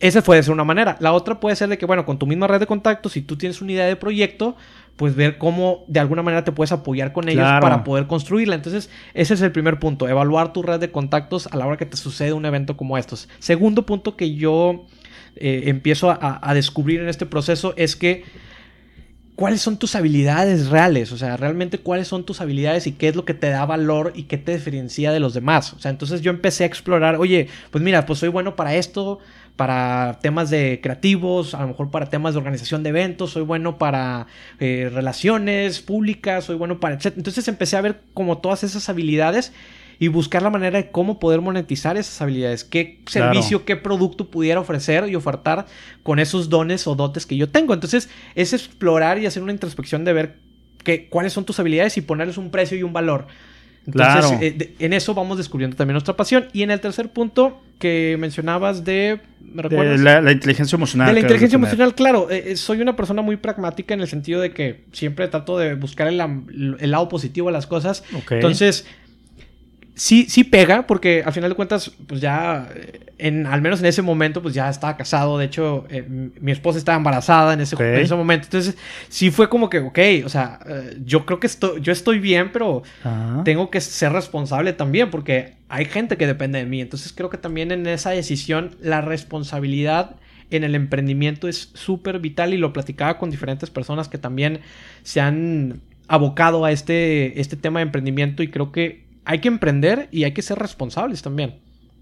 [0.01, 0.97] Esa puede ser una manera.
[0.99, 3.37] La otra puede ser de que, bueno, con tu misma red de contactos, si tú
[3.37, 4.57] tienes una idea de proyecto,
[4.97, 8.55] pues ver cómo de alguna manera te puedes apoyar con ellos para poder construirla.
[8.55, 11.85] Entonces, ese es el primer punto, evaluar tu red de contactos a la hora que
[11.85, 13.29] te sucede un evento como estos.
[13.39, 14.85] Segundo punto que yo
[15.37, 18.25] eh, empiezo a descubrir en este proceso es que
[19.35, 23.15] cuáles son tus habilidades reales, o sea, realmente cuáles son tus habilidades y qué es
[23.15, 25.73] lo que te da valor y qué te diferencia de los demás.
[25.73, 29.19] O sea, entonces yo empecé a explorar, oye, pues mira, pues soy bueno para esto,
[29.55, 33.77] para temas de creativos, a lo mejor para temas de organización de eventos, soy bueno
[33.77, 34.27] para
[34.59, 36.97] eh, relaciones públicas, soy bueno para...
[37.03, 39.53] Entonces empecé a ver como todas esas habilidades
[39.99, 44.59] y buscar la manera de cómo poder monetizar esas habilidades, qué servicio, qué producto pudiera
[44.59, 45.65] ofrecer y ofertar
[46.03, 47.73] con esos dones o dotes que yo tengo.
[47.73, 50.35] Entonces, es explorar y hacer una introspección de ver
[50.83, 53.27] qué, cuáles son tus habilidades y ponerles un precio y un valor.
[53.87, 56.47] Entonces, eh, en eso vamos descubriendo también nuestra pasión.
[56.53, 59.19] Y en el tercer punto que mencionabas de...
[59.41, 61.07] ¿me de la, inteligencia emocional.
[61.07, 62.31] De la inteligencia emocional, claro.
[62.31, 65.75] Eh, eh, soy una persona muy pragmática en el sentido de que siempre trato de
[65.75, 68.03] buscar el, lado positivo de las cosas.
[68.29, 68.85] Entonces
[69.95, 72.69] sí, sí pega, porque al final de cuentas, pues ya,
[73.17, 75.37] en, al menos en ese momento, pues ya estaba casado.
[75.37, 78.45] De hecho, eh, mi esposa estaba embarazada en ese, en ese, momento.
[78.45, 78.77] Entonces,
[79.09, 82.51] sí fue como que, ok, o sea, eh, yo creo que estoy, yo estoy bien,
[82.51, 82.83] pero
[83.43, 86.81] tengo que ser responsable también, porque hay gente que depende de mí.
[86.81, 90.17] Entonces, creo que también en esa decisión, la responsabilidad
[90.51, 94.59] en el emprendimiento es súper vital y lo platicaba con diferentes personas que también
[95.03, 100.07] se han abocado a este, este tema de emprendimiento y creo que hay que emprender
[100.11, 101.55] y hay que ser responsables también,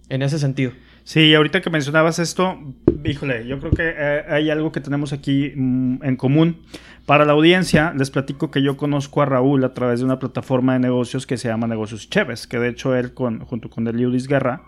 [0.09, 0.71] en ese sentido.
[1.05, 2.57] Sí, ahorita que mencionabas esto,
[3.03, 6.62] híjole, yo creo que eh, hay algo que tenemos aquí mm, en común.
[7.05, 10.73] Para la audiencia, les platico que yo conozco a Raúl a través de una plataforma
[10.73, 14.27] de negocios que se llama Negocios Chévez, que de hecho él con, junto con Eliudis
[14.27, 14.62] Guerra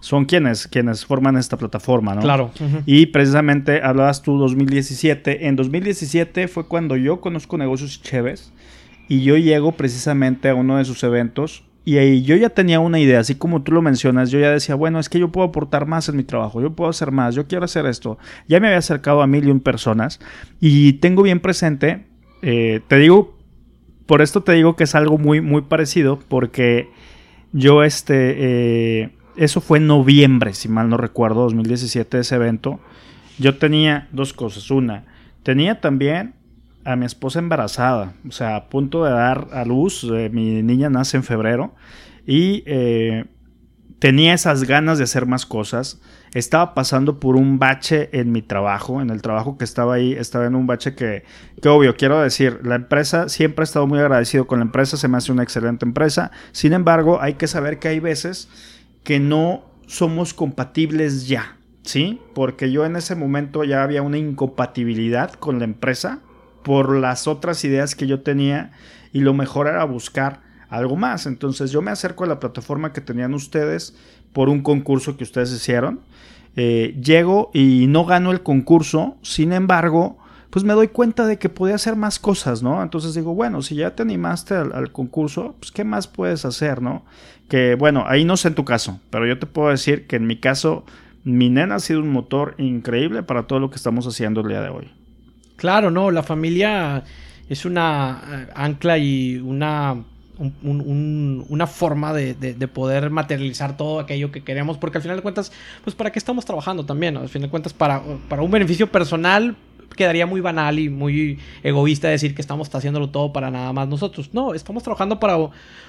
[0.00, 2.22] son quienes, quienes forman esta plataforma, ¿no?
[2.22, 2.50] Claro.
[2.86, 5.46] Y precisamente hablabas tú 2017.
[5.46, 8.52] En 2017 fue cuando yo conozco Negocios Chévez
[9.08, 13.00] y yo llego precisamente a uno de sus eventos y ahí yo ya tenía una
[13.00, 15.86] idea, así como tú lo mencionas, yo ya decía, bueno, es que yo puedo aportar
[15.86, 18.18] más en mi trabajo, yo puedo hacer más, yo quiero hacer esto.
[18.46, 20.20] Ya me había acercado a mil y un personas
[20.60, 22.06] y tengo bien presente,
[22.42, 23.36] eh, te digo,
[24.06, 26.88] por esto te digo que es algo muy, muy parecido, porque
[27.52, 32.80] yo este, eh, eso fue en noviembre, si mal no recuerdo, 2017, ese evento.
[33.38, 34.70] Yo tenía dos cosas.
[34.70, 35.04] Una,
[35.42, 36.34] tenía también
[36.84, 40.04] a mi esposa embarazada, o sea, a punto de dar a luz.
[40.04, 41.74] Eh, mi niña nace en febrero
[42.26, 43.26] y eh,
[43.98, 46.00] tenía esas ganas de hacer más cosas.
[46.34, 50.46] Estaba pasando por un bache en mi trabajo, en el trabajo que estaba ahí, estaba
[50.46, 51.24] en un bache que,
[51.60, 55.08] que obvio, quiero decir, la empresa, siempre he estado muy agradecido con la empresa, se
[55.08, 56.30] me hace una excelente empresa.
[56.52, 58.48] Sin embargo, hay que saber que hay veces
[59.04, 62.20] que no somos compatibles ya, ¿sí?
[62.34, 66.20] Porque yo en ese momento ya había una incompatibilidad con la empresa
[66.62, 68.72] por las otras ideas que yo tenía
[69.12, 71.26] y lo mejor era buscar algo más.
[71.26, 73.94] Entonces yo me acerco a la plataforma que tenían ustedes
[74.32, 76.00] por un concurso que ustedes hicieron.
[76.56, 80.18] Eh, llego y no gano el concurso, sin embargo,
[80.50, 82.82] pues me doy cuenta de que podía hacer más cosas, ¿no?
[82.82, 86.82] Entonces digo, bueno, si ya te animaste al, al, concurso, pues ¿qué más puedes hacer,
[86.82, 87.04] ¿no?
[87.48, 90.26] Que bueno, ahí no sé en tu caso, pero yo te puedo decir que en
[90.26, 90.84] mi caso,
[91.24, 94.60] mi nena ha sido un motor increíble para todo lo que estamos haciendo el día
[94.60, 94.90] de hoy.
[95.62, 97.04] Claro, no, la familia
[97.48, 99.94] es una eh, ancla y una,
[100.64, 102.34] una forma de,
[102.66, 105.52] poder materializar todo aquello que queremos, porque al final de cuentas,
[105.84, 109.54] pues para qué estamos trabajando también, al final de cuentas, para, para un beneficio personal
[109.94, 114.30] quedaría muy banal y muy egoísta decir que estamos haciéndolo todo para nada más nosotros.
[114.32, 115.38] No, estamos trabajando para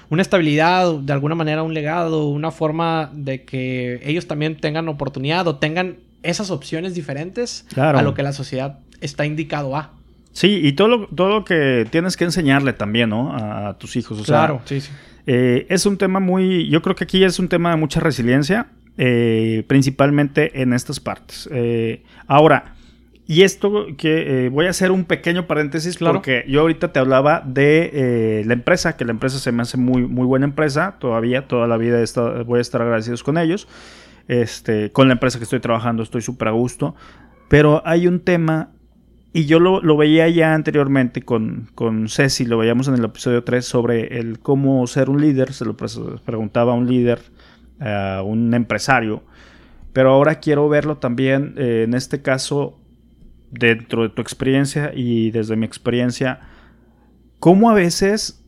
[0.08, 5.48] una estabilidad, de alguna manera un legado, una forma de que ellos también tengan oportunidad
[5.48, 9.90] o tengan esas opciones diferentes a lo que la sociedad está indicado a.
[10.32, 13.32] Sí, y todo lo, todo lo que tienes que enseñarle también, ¿no?
[13.34, 14.22] A, tus hijos.
[14.26, 14.90] claro, sí, sí.
[15.26, 18.66] Eh, es un tema muy, yo creo que aquí es un tema de mucha resiliencia,
[18.98, 21.48] eh, principalmente en estas partes.
[21.52, 22.74] Eh, ahora,
[23.26, 28.42] y esto que voy a hacer un pequeño paréntesis porque yo ahorita te hablaba de
[28.44, 31.78] la empresa, que la empresa se me hace muy, muy buena empresa, todavía, toda la
[31.78, 32.04] vida
[32.44, 33.66] voy a estar agradecidos con ellos.
[34.26, 36.94] Este, con la empresa que estoy trabajando estoy súper a gusto.
[37.48, 38.70] Pero hay un tema,
[39.36, 43.64] y yo lo, veía ya anteriormente con, con Ceci, lo veíamos en el episodio 3
[43.64, 47.20] sobre el cómo ser un líder, se lo preguntaba a un líder,
[47.80, 49.24] a un empresario.
[49.92, 52.78] Pero ahora quiero verlo también, eh, en este caso,
[53.50, 56.38] dentro de tu experiencia y desde mi experiencia,
[57.40, 58.40] cómo a veces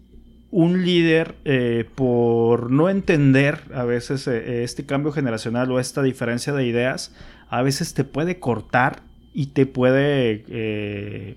[0.53, 6.53] un líder, eh, por no entender a veces eh, este cambio generacional o esta diferencia
[6.53, 7.12] de ideas,
[7.49, 9.05] a veces te puede cortar
[9.37, 11.37] y te puede eh,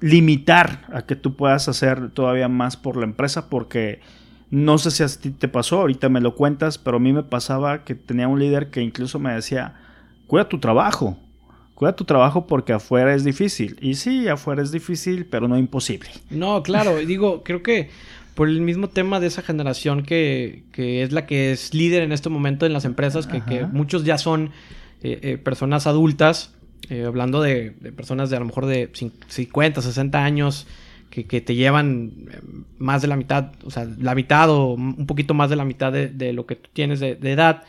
[0.00, 4.00] limitar a que tú puedas hacer todavía más por la empresa porque
[4.50, 7.22] no sé si a ti te pasó, ahorita me lo cuentas, pero a mí me
[7.22, 9.76] pasaba que tenía un líder que incluso me decía,
[10.26, 11.16] cuida tu trabajo.
[11.76, 13.76] cuida tu trabajo porque afuera es difícil.
[13.80, 16.10] Y sí, afuera es difícil, pero no imposible.
[16.30, 17.90] No, claro, digo, creo que
[18.34, 22.10] por el mismo tema de esa generación que, que es la que es líder en
[22.10, 24.50] este momento en las empresas, que, que muchos ya son
[25.02, 26.54] eh, eh, personas adultas,
[26.88, 28.90] eh, hablando de, personas de a lo mejor de
[29.28, 30.66] 50, 60 años,
[31.10, 32.12] que, que, te llevan
[32.78, 35.92] más de la mitad, o sea, la mitad o un poquito más de la mitad
[35.92, 37.64] de, de lo que tú tienes de, de, edad,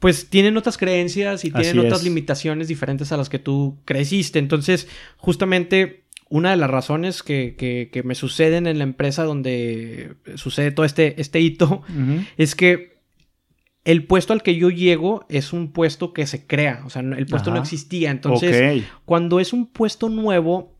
[0.00, 4.40] pues tienen otras creencias y tienen otras limitaciones diferentes a las que tú creciste.
[4.40, 10.70] Entonces, justamente una de las razones que, que, me suceden en la empresa donde sucede
[10.70, 11.82] todo este, este hito
[12.38, 12.91] es que
[13.84, 17.26] el puesto al que yo llego es un puesto que se crea, o sea, el
[17.26, 18.10] puesto no existía.
[18.10, 20.76] Entonces, cuando es un puesto nuevo,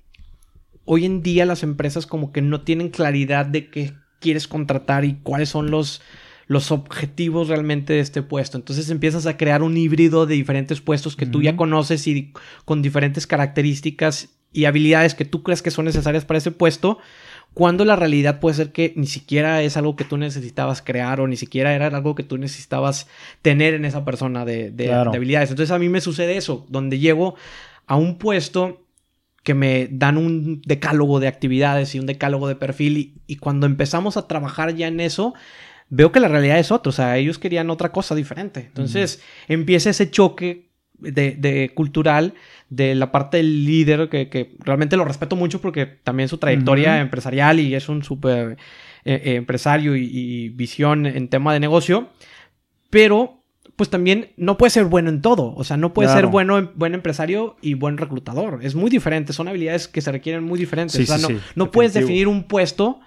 [0.85, 5.15] hoy en día las empresas como que no tienen claridad de qué quieres contratar y
[5.23, 6.01] cuáles son los,
[6.47, 8.57] los objetivos realmente de este puesto.
[8.57, 12.33] Entonces empiezas a crear un híbrido de diferentes puestos que tú ya conoces y
[12.65, 16.99] con diferentes características y habilidades que tú crees que son necesarias para ese puesto,
[17.55, 21.27] cuando la realidad puede ser que ni siquiera es algo que tú necesitabas crear o
[21.27, 23.09] ni siquiera era algo que tú necesitabas
[23.43, 25.51] tener en esa persona de, habilidades.
[25.51, 27.35] Entonces a mí me sucede eso, donde llego
[27.87, 28.87] a un puesto
[29.43, 33.67] que me dan un decálogo de actividades y un decálogo de perfil y, y cuando
[33.67, 35.35] empezamos a trabajar ya en eso,
[35.91, 38.61] veo que la realidad es otra, o sea, ellos querían otra cosa diferente.
[38.61, 40.72] Entonces empieza ese choque
[41.03, 42.35] de, cultural
[42.71, 47.61] de la parte del líder, que, realmente lo respeto mucho porque también su trayectoria empresarial
[47.61, 48.57] y es un súper
[49.05, 52.11] eh, eh, empresario y, visión en tema de negocio,
[52.91, 53.43] pero
[53.77, 56.95] pues también no puede ser bueno en todo, o sea, no puede ser bueno, buen
[56.95, 61.19] empresario y buen reclutador, es muy diferente, son habilidades que se requieren muy diferentes, o
[61.19, 63.01] sea, no, no puedes definir un puesto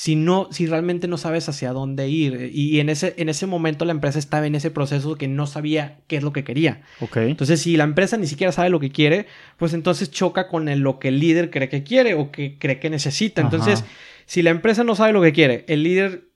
[0.00, 2.52] si no, si realmente no sabes hacia dónde ir.
[2.54, 5.98] Y en ese, en ese momento la empresa estaba en ese proceso que no sabía
[6.06, 6.80] qué es lo que quería.
[7.28, 9.26] Entonces, si la empresa ni siquiera sabe lo que quiere,
[9.58, 12.88] pues entonces choca con lo que el líder cree que quiere o que cree que
[12.88, 13.42] necesita.
[13.42, 13.84] Entonces,
[14.24, 16.30] si la empresa no sabe lo que quiere, el líder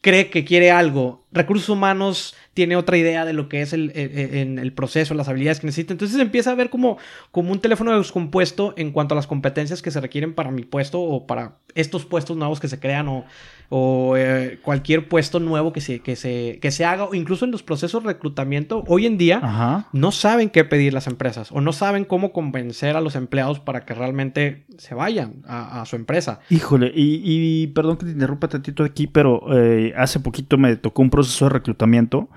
[0.00, 4.58] cree que quiere algo, recursos humanos tiene otra idea de lo que es el, en
[4.58, 5.92] el proceso, las habilidades que necesita.
[5.92, 6.98] Entonces empieza a ver como,
[7.30, 11.00] como un teléfono descompuesto en cuanto a las competencias que se requieren para mi puesto
[11.00, 13.24] o para estos puestos nuevos que se crean o,
[13.68, 17.52] o eh, cualquier puesto nuevo que se, que, se, que se haga o incluso en
[17.52, 18.82] los procesos de reclutamiento.
[18.88, 23.00] Hoy en día no saben qué pedir las empresas o no saben cómo convencer a
[23.00, 26.40] los empleados para que realmente se vayan a, su empresa.
[26.50, 31.10] Híjole, y, perdón que te interrumpa tantito aquí, pero eh, hace poquito me tocó un
[31.10, 32.30] proceso de reclutamiento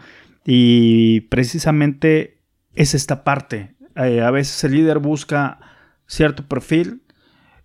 [0.45, 2.41] y precisamente
[2.75, 3.75] es esta parte.
[3.95, 5.59] Eh, a veces el líder busca
[6.07, 7.01] cierto perfil,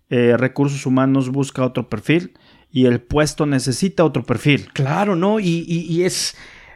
[0.09, 2.33] recursos humanos busca otro perfil
[2.71, 4.67] y el puesto necesita otro perfil.
[4.73, 5.39] Claro, ¿no?
[5.39, 6.35] Y, es...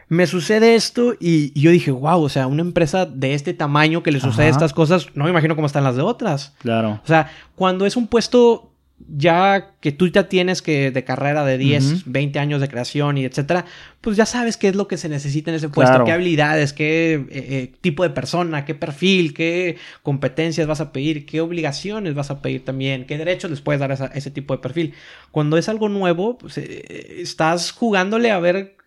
[0.10, 4.12] Me sucede esto y, yo dije, wow, o sea, una empresa de este tamaño que
[4.12, 6.54] le sucede estas cosas, no me imagino cómo están las de otras.
[6.60, 7.02] Claro.
[7.04, 8.73] O sea, cuando es un puesto
[9.08, 13.26] ya que tú ya tienes que de carrera de 10, 20 años de creación y
[13.26, 13.66] etcétera,
[14.02, 17.13] pues ya sabes qué es lo que se necesita en ese puesto, qué habilidades, qué
[17.13, 22.32] eh, eh, tipo de persona, qué perfil, qué competencias vas a pedir, qué obligaciones vas
[22.32, 24.94] a pedir también, qué derechos les puedes dar a, ese tipo de perfil.
[25.32, 28.78] Cuando es algo nuevo, pues eh, estás jugándole a ver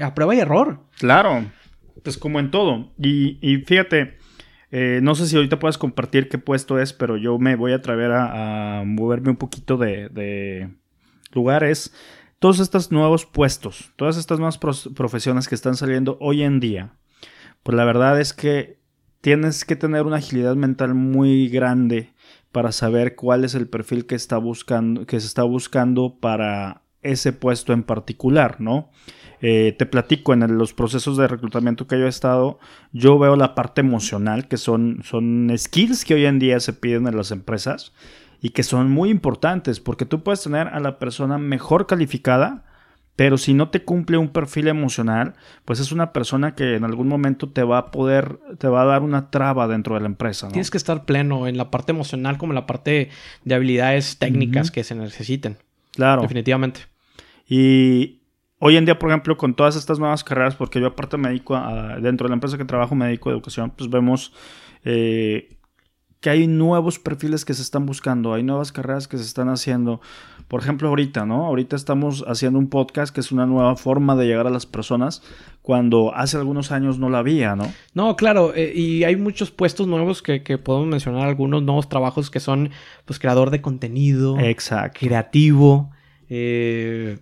[0.00, 0.80] a prueba y error.
[0.98, 1.44] Claro,
[2.02, 2.92] pues como en todo.
[2.98, 4.16] Y, y fíjate,
[4.70, 7.76] eh, no sé si ahorita puedes compartir qué puesto es, pero yo me voy a
[7.76, 10.70] atrever a, moverme un poquito de,
[11.32, 11.94] lugares.
[12.38, 16.92] Todos estos nuevos puestos, todas estas nuevas profesiones que están saliendo hoy en día,
[17.62, 18.78] pues la verdad es que
[19.20, 22.12] tienes que tener una agilidad mental muy grande
[22.52, 27.32] para saber cuál es el perfil que está buscando, que se está buscando para ese
[27.32, 28.90] puesto en particular, ¿no?
[29.42, 32.58] Eh, te platico, en los procesos de reclutamiento que yo he estado,
[32.92, 37.06] yo veo la parte emocional, que son, son skills que hoy en día se piden
[37.06, 37.92] en las empresas
[38.40, 42.64] y que son muy importantes, porque tú puedes tener a la persona mejor calificada,
[43.16, 47.08] pero si no te cumple un perfil emocional, pues es una persona que en algún
[47.08, 50.48] momento te va a poder, te va a dar una traba dentro de la empresa.
[50.48, 53.08] Tienes que estar pleno en la parte emocional como en la parte
[53.44, 55.56] de habilidades técnicas que se necesiten.
[55.92, 56.22] Claro.
[56.22, 56.80] Definitivamente.
[57.48, 58.15] Y,
[58.58, 61.54] hoy en día, por ejemplo, con todas estas nuevas carreras, porque yo aparte me dedico
[61.54, 64.32] a, dentro de la empresa que trabajo, me dedico a educación, pues vemos
[64.84, 65.56] eh,
[66.20, 70.00] que hay nuevos perfiles que se están buscando, hay nuevas carreras que se están haciendo.
[70.48, 71.44] Por ejemplo, ahorita, ¿no?
[71.46, 75.22] Ahorita estamos haciendo un podcast que es una nueva forma de llegar a las personas
[75.60, 77.72] cuando hace algunos años no la había, ¿no?
[77.94, 82.30] No, claro, eh, y hay muchos puestos nuevos que, que, podemos mencionar, algunos nuevos trabajos
[82.30, 82.70] que son,
[83.04, 84.38] pues, creador de contenido.
[84.38, 85.00] Exacto.
[85.00, 85.90] Creativo.
[86.28, 87.18] Eh,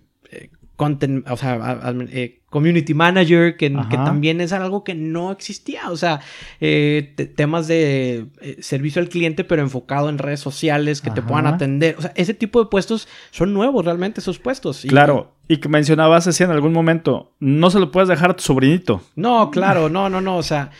[0.75, 5.89] content, o sea, eh, community manager, que, también es algo que no existía.
[5.89, 6.21] O sea,
[6.59, 11.47] eh, temas de eh, servicio al cliente, pero enfocado en redes sociales, que te puedan
[11.47, 11.95] atender.
[11.97, 14.85] O sea, ese tipo de puestos son nuevos realmente, esos puestos.
[14.87, 15.31] claro.
[15.47, 19.03] Y que mencionabas así en algún momento, no se lo puedes dejar a tu sobrinito.
[19.15, 20.37] No, claro, no, no, no.
[20.37, 20.71] O sea,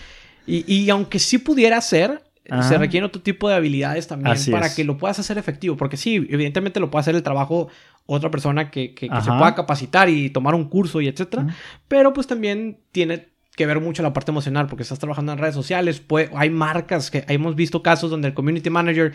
[0.47, 2.24] y, y aunque sí pudiera ser,
[2.61, 5.77] se requiere otro tipo de habilidades también para que lo puedas hacer efectivo.
[5.77, 7.69] Porque sí, evidentemente lo puede hacer el trabajo
[8.05, 11.47] otra persona que, que, se pueda capacitar y tomar un curso y etcétera.
[11.87, 15.55] Pero pues también tiene que ver mucho la parte emocional porque estás trabajando en redes
[15.55, 16.03] sociales.
[16.35, 19.13] hay marcas que hemos visto casos donde el community manager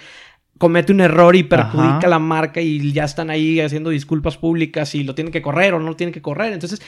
[0.59, 5.05] comete un error y perjudica la marca y ya están ahí haciendo disculpas públicas y
[5.05, 6.53] lo tienen que correr o no lo tienen que correr.
[6.53, 6.83] Entonces,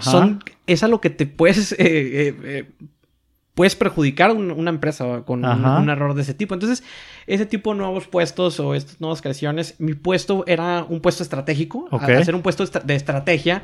[0.00, 2.70] son, es a lo que te puedes eh, eh, eh,
[3.54, 6.54] puedes perjudicar una empresa con un, error de ese tipo.
[6.54, 6.82] Entonces,
[7.26, 11.88] ese tipo de nuevos puestos o estas nuevas creaciones, mi puesto era un puesto estratégico,
[11.90, 13.62] hacer un puesto de estrategia,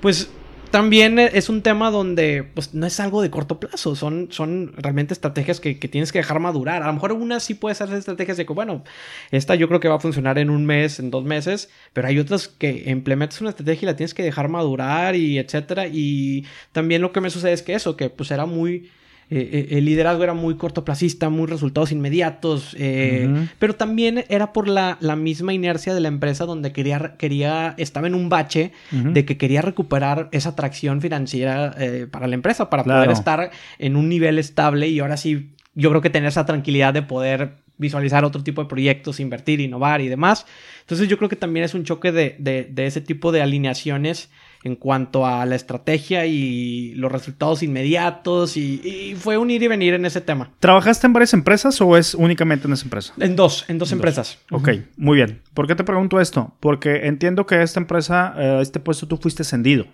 [0.00, 0.30] pues
[0.70, 5.14] también es un tema donde pues no es algo de corto plazo, son, son realmente
[5.14, 6.82] estrategias que, tienes que dejar madurar.
[6.82, 8.82] A lo mejor una sí puede ser estrategias de que, bueno,
[9.30, 12.18] esta yo creo que va a funcionar en un mes, en dos meses, pero hay
[12.18, 15.86] otras que implementas una estrategia y la tienes que dejar madurar y etcétera.
[15.86, 18.90] Y también lo que me sucede es que eso, que pues era muy
[19.28, 24.68] eh, eh, el liderazgo era muy cortoplacista, muy resultados inmediatos, eh, pero también era por
[24.68, 29.36] la, misma inercia de la empresa donde quería, quería estaba en un bache de que
[29.36, 31.74] quería recuperar esa atracción financiera
[32.10, 36.02] para la empresa, para poder estar en un nivel estable y ahora sí, yo creo
[36.02, 40.46] que tener esa tranquilidad de poder visualizar otro tipo de proyectos, invertir, innovar y demás.
[40.82, 44.30] Entonces yo creo que también es un choque de, de ese tipo de alineaciones
[44.64, 49.94] en cuanto a la estrategia y los resultados inmediatos y, fue un ir y venir
[49.94, 50.52] en ese tema.
[50.60, 53.14] ¿Trabajaste en varias empresas o es únicamente en esa empresa?
[53.18, 54.38] En dos, en dos empresas.
[54.50, 55.42] Ok, muy bien.
[55.54, 56.54] ¿Por qué te pregunto esto?
[56.60, 59.86] Porque entiendo que esta empresa, eh, este puesto tú fuiste ascendido.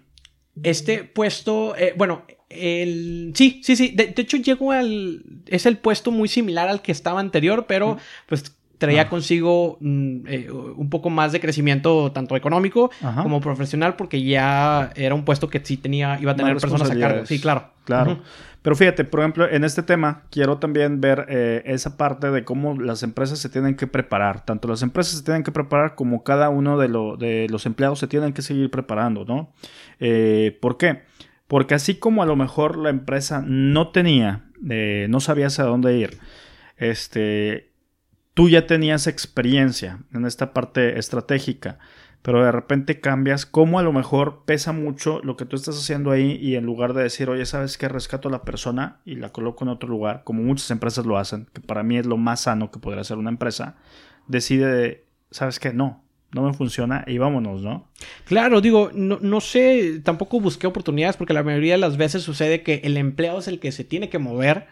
[0.62, 3.92] Este puesto, eh, bueno, el, sí, sí, sí.
[3.94, 5.22] De, hecho, llego al.
[5.46, 7.96] Es el puesto muy similar al que estaba anterior, pero
[8.26, 12.90] pues traía consigo mm, eh, un poco más de crecimiento tanto económico
[13.22, 16.98] como profesional porque ya era un puesto que sí tenía iba a tener personas a
[16.98, 17.24] cargo.
[17.24, 17.70] Sí, claro.
[17.84, 18.20] Claro.
[18.62, 22.80] Pero fíjate, por ejemplo, en este tema quiero también ver eh, esa parte de cómo
[22.80, 24.44] las empresas se tienen que preparar.
[24.44, 28.08] Tanto las empresas se tienen que preparar como cada uno de, de los empleados se
[28.08, 29.52] tienen que seguir preparando, ¿no?
[30.00, 31.02] Eh, ¿Por qué?
[31.46, 36.18] Porque así como a lo mejor la empresa no tenía, no sabía hacia dónde ir,
[36.78, 37.71] este,
[38.34, 41.78] tú ya tenías experiencia en esta parte estratégica,
[42.22, 46.12] pero de repente cambias, como a lo mejor pesa mucho lo que tú estás haciendo
[46.12, 47.88] ahí y en lugar de decir, oye, ¿sabes qué?
[47.88, 51.48] Rescato a la persona y la coloco en otro lugar, como muchas empresas lo hacen,
[51.52, 53.76] que para mí es lo más sano que podría hacer una empresa,
[54.28, 55.72] decide, ¿sabes qué?
[55.72, 56.01] No,
[56.32, 57.86] no me funciona y vámonos, ¿no?
[58.24, 62.62] Claro, digo, no, no, sé, tampoco busqué oportunidades porque la mayoría de las veces sucede
[62.62, 64.66] que el empleado es el que se tiene que mover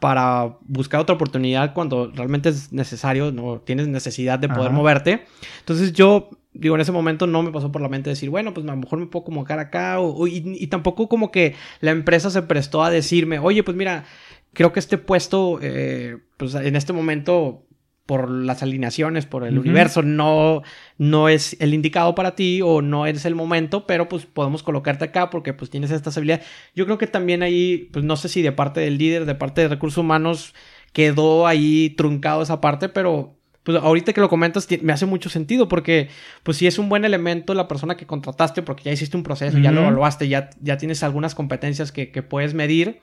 [0.00, 5.24] para buscar otra oportunidad cuando realmente es necesario, no tienes necesidad de poder moverte.
[5.58, 8.64] Entonces yo, digo, en ese momento no me pasó por la mente decir, bueno, pues
[8.66, 12.42] a lo mejor me puedo colocar acá o, y, tampoco como que la empresa se
[12.42, 14.04] prestó a decirme, oye, pues mira,
[14.52, 17.64] creo que este puesto, eh, pues en este momento
[18.06, 20.62] por las alineaciones, por el universo, no,
[20.98, 25.04] no es el indicado para ti o no es el momento, pero pues podemos colocarte
[25.04, 26.44] acá porque pues tienes estas habilidades.
[26.74, 29.60] Yo creo que también ahí, pues no sé si de parte del líder, de parte
[29.60, 30.54] de recursos humanos,
[30.92, 35.68] quedó ahí truncado esa parte, pero pues ahorita que lo comentas me hace mucho sentido
[35.68, 36.08] porque
[36.42, 39.58] pues si es un buen elemento la persona que contrataste porque ya hiciste un proceso,
[39.58, 43.00] ya lo evaluaste, ya, ya tienes algunas competencias que, que puedes medir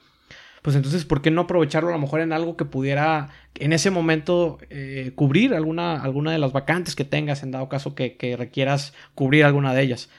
[0.61, 3.91] pues entonces, ¿por qué no aprovecharlo a lo mejor en algo que pudiera en ese
[3.91, 8.93] momento eh, cubrir alguna, alguna de las vacantes que tengas, en dado caso que, requieras
[9.15, 10.09] cubrir alguna de ellas?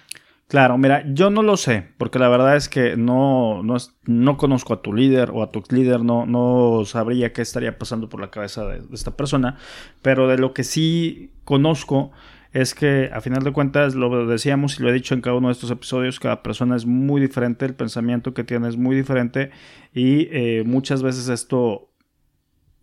[0.48, 3.76] Claro, mira, yo no lo sé, porque la verdad es que no, no,
[4.06, 8.08] no conozco a tu líder o a tu líder, no, no sabría qué estaría pasando
[8.08, 9.58] por la cabeza de esta persona,
[10.02, 12.10] pero de lo que sí conozco
[12.52, 15.48] es que a final de cuentas lo decíamos y lo he dicho en cada uno
[15.48, 19.50] de estos episodios, cada persona es muy diferente, el pensamiento que tiene es muy diferente
[19.94, 21.92] y eh, muchas veces esto,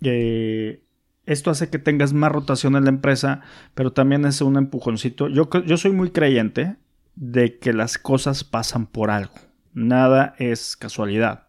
[0.02, 0.84] eh,
[1.26, 3.42] esto hace que tengas más rotación en la empresa,
[3.76, 5.28] pero también es un empujoncito.
[5.28, 6.78] Yo, yo soy muy creyente
[7.16, 9.34] de que las cosas pasan por algo,
[9.74, 11.48] nada es casualidad.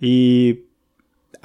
[0.00, 0.67] Y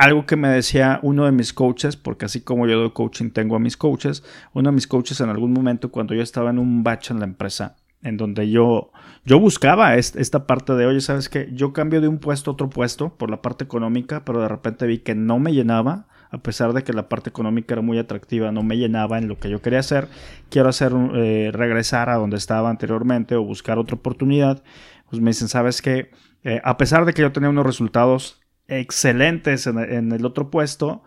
[0.04, 3.56] algo que me decía uno de mis coaches, porque así como yo doy coaching, tengo
[3.56, 4.24] a mis coaches,
[4.54, 7.26] uno de mis coaches en algún momento cuando yo estaba en un batch en la
[7.26, 8.92] empresa, en donde yo,
[9.24, 11.50] yo buscaba esta parte de, oye, ¿sabes qué?
[11.54, 14.86] Yo cambio de un puesto a otro puesto por la parte económica, pero de repente
[14.88, 18.52] vi que no me llenaba, a pesar de que la parte económica era muy atractiva,
[18.52, 20.10] no me llenaba en lo que yo quería hacer.
[20.50, 24.64] Quiero hacer, eh, regresar a donde estaba anteriormente o buscar otra oportunidad
[25.14, 26.10] pues me dicen, ¿sabes qué?
[26.44, 28.42] Eh, a pesar de que yo tenía unos resultados
[28.80, 31.04] excelentes en, el otro puesto,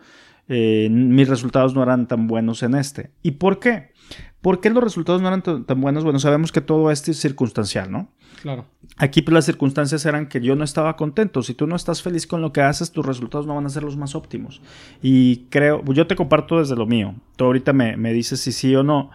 [0.49, 3.11] eh, mis resultados no eran tan buenos en este.
[3.23, 3.93] ¿Y por qué?
[4.41, 6.05] ¿Por qué los resultados no eran tan buenos?
[6.05, 8.12] Bueno, sabemos que todo esto es circunstancial, ¿no?
[8.43, 8.67] Claro.
[8.97, 11.43] Aquí pues, las circunstancias eran que yo no estaba contento.
[11.43, 13.83] Si tú no estás feliz con lo que haces, tus resultados no van a ser
[13.83, 14.62] los más óptimos.
[15.03, 17.17] Y creo, yo te comparto desde lo mío.
[17.37, 19.11] Tú ahorita me, me dices si sí o no,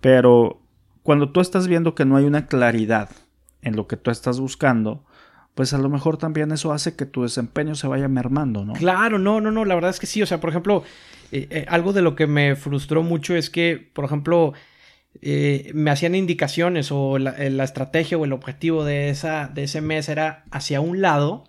[0.00, 0.62] pero
[1.02, 3.10] cuando tú estás viendo que no hay una claridad
[3.60, 5.04] en lo que tú estás buscando,
[5.54, 8.74] pues a lo mejor también eso hace que tu desempeño se vaya mermando, ¿no?
[8.74, 10.84] Claro, no, no, no, la verdad es que sí, o sea, por ejemplo,
[11.32, 14.52] eh, eh, algo de lo que me frustró mucho es que, por ejemplo,
[15.22, 17.32] eh, me hacían indicaciones o la,
[17.64, 21.44] estrategia o el objetivo de, esa, de ese mes era hacia un lado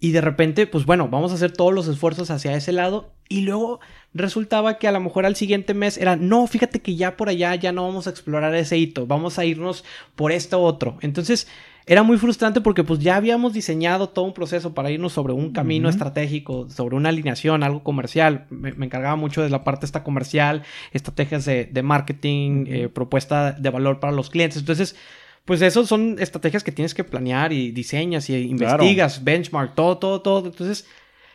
[0.00, 3.40] y de repente, pues bueno, vamos a hacer todos los esfuerzos hacia ese lado y
[3.40, 3.80] luego
[4.12, 7.54] resultaba que a lo mejor al siguiente mes era, no, fíjate que ya por allá
[7.54, 10.98] ya no vamos a explorar ese hito, vamos a irnos por este otro.
[11.00, 11.48] Entonces,
[11.86, 15.52] era muy frustrante porque pues ya habíamos diseñado todo un proceso para irnos sobre un
[15.52, 18.46] camino estratégico, sobre una alineación, algo comercial.
[18.48, 20.62] Me, encargaba mucho de la parte esta comercial,
[20.92, 24.60] estrategias de, marketing, eh, propuesta de valor para los clientes.
[24.60, 24.96] Entonces,
[25.44, 30.22] pues eso son estrategias que tienes que planear y diseñas y investigas, benchmark, todo, todo,
[30.22, 30.46] todo.
[30.46, 30.86] Entonces,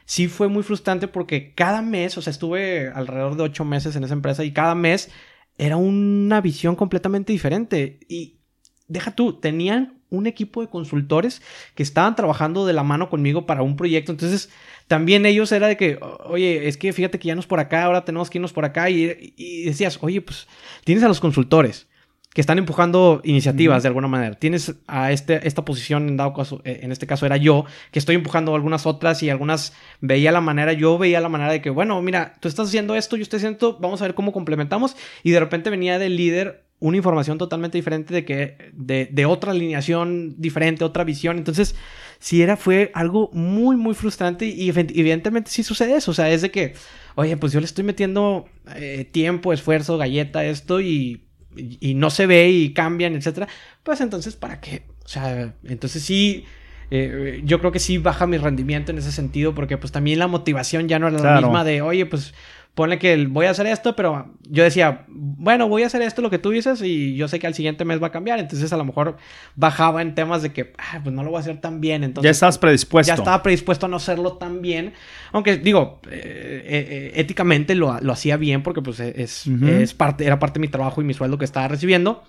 [0.05, 4.03] sí fue muy frustrante porque cada mes, o sea, estuve alrededor de ocho meses en
[4.03, 5.11] esa empresa y cada mes
[5.59, 7.99] era una visión completamente diferente.
[8.09, 8.39] Y
[8.87, 11.41] deja tú, tenían un equipo de consultores
[11.75, 14.11] que estaban trabajando de la mano conmigo para un proyecto.
[14.11, 14.49] Entonces,
[14.87, 17.83] también ellos era de que, oye, es que fíjate que ya no es por acá,
[17.83, 18.89] ahora tenemos que irnos por acá.
[18.89, 20.47] Y, decías, oye, pues
[20.83, 21.87] tienes a los consultores
[22.33, 24.35] que están empujando iniciativas de alguna manera.
[24.35, 27.97] Tienes a este, esta posición, en dado caso, eh, en este caso era yo, que
[27.97, 31.71] estoy empujando algunas otras y algunas veía la manera, yo veía la manera de que,
[31.71, 34.95] bueno, mira, tú estás haciendo esto, yo estoy haciendo esto, vamos a ver cómo complementamos.
[35.23, 40.35] Y de repente venía del líder una información totalmente diferente de que de, otra alineación
[40.37, 41.37] diferente, otra visión.
[41.37, 41.75] Entonces,
[42.19, 46.11] si era, fue algo muy, muy frustrante y evidentemente sí sucede eso.
[46.11, 46.75] O sea, es de que,
[47.15, 52.25] oye, pues yo le estoy metiendo eh, tiempo, esfuerzo, galleta, esto y, y, no se
[52.27, 53.47] ve y cambian, etcétera.
[53.83, 54.83] Pues entonces, ¿para qué?
[55.05, 56.45] O sea, entonces sí.
[56.91, 60.25] Eh, yo creo que sí baja mi rendimiento en ese sentido porque pues también la
[60.25, 62.33] motivación ya no era la misma de, oye, pues
[62.79, 66.29] Pone que voy a hacer esto, pero yo decía, bueno, voy a hacer esto lo
[66.29, 68.39] que tú dices y yo sé que al siguiente mes va a cambiar.
[68.39, 69.17] Entonces a lo mejor
[69.57, 72.05] bajaba en temas de que, ah, pues no lo voy a hacer tan bien.
[72.05, 73.09] Entonces, ya estabas predispuesto.
[73.09, 74.93] Ya estaba predispuesto a no hacerlo tan bien.
[75.33, 80.39] Aunque digo, eh, eh, eh, éticamente lo, hacía bien porque pues es, es parte, era
[80.39, 82.23] parte de mi trabajo y mi sueldo que estaba recibiendo.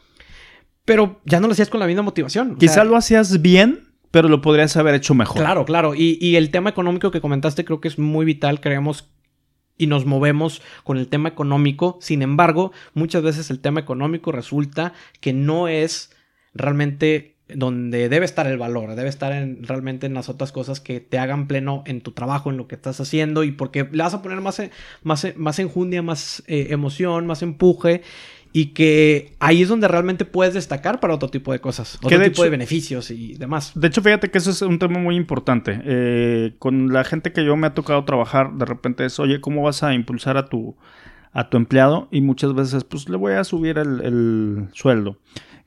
[0.85, 2.57] Pero ya no lo hacías con la misma motivación.
[2.57, 5.37] Quizá lo hacías bien, pero lo podrías haber hecho mejor.
[5.43, 5.95] Claro, claro.
[5.95, 8.61] Y, y, el tema económico que comentaste creo que es muy vital.
[8.61, 9.09] Creemos
[9.81, 11.97] y nos movemos con el tema económico.
[12.03, 16.11] Sin embargo, muchas veces el tema económico resulta que no es
[16.53, 21.01] realmente donde debe estar el valor, debe estar en, realmente en las otras cosas que
[21.01, 24.13] te hagan pleno en tu trabajo, en lo que estás haciendo y porque le vas
[24.13, 24.63] a poner más,
[25.03, 28.03] más, más enjundia, más eh, emoción, más empuje
[28.53, 32.43] y que ahí es donde realmente puedes destacar para otro tipo de cosas, otro tipo
[32.43, 33.73] de beneficios y demás.
[33.75, 35.81] De hecho, fíjate que eso es un tema muy importante.
[35.85, 39.63] Eh, con la gente que yo me ha tocado trabajar, de repente es, oye, ¿cómo
[39.63, 40.77] vas a impulsar a tu,
[41.33, 42.09] a tu empleado?
[42.11, 45.19] Y muchas veces, pues le voy a subir el, el sueldo.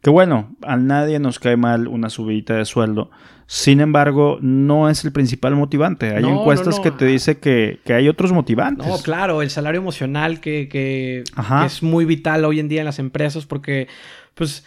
[0.03, 3.09] Que bueno, a nadie nos cae mal una subidita de sueldo.
[3.47, 6.13] Sin embargo, no es el principal motivante.
[6.13, 8.85] Hay encuestas que te dicen que, hay otros motivantes.
[8.85, 12.85] No, claro, el salario emocional que, que, que, es muy vital hoy en día en
[12.85, 13.87] las empresas porque,
[14.33, 14.65] pues,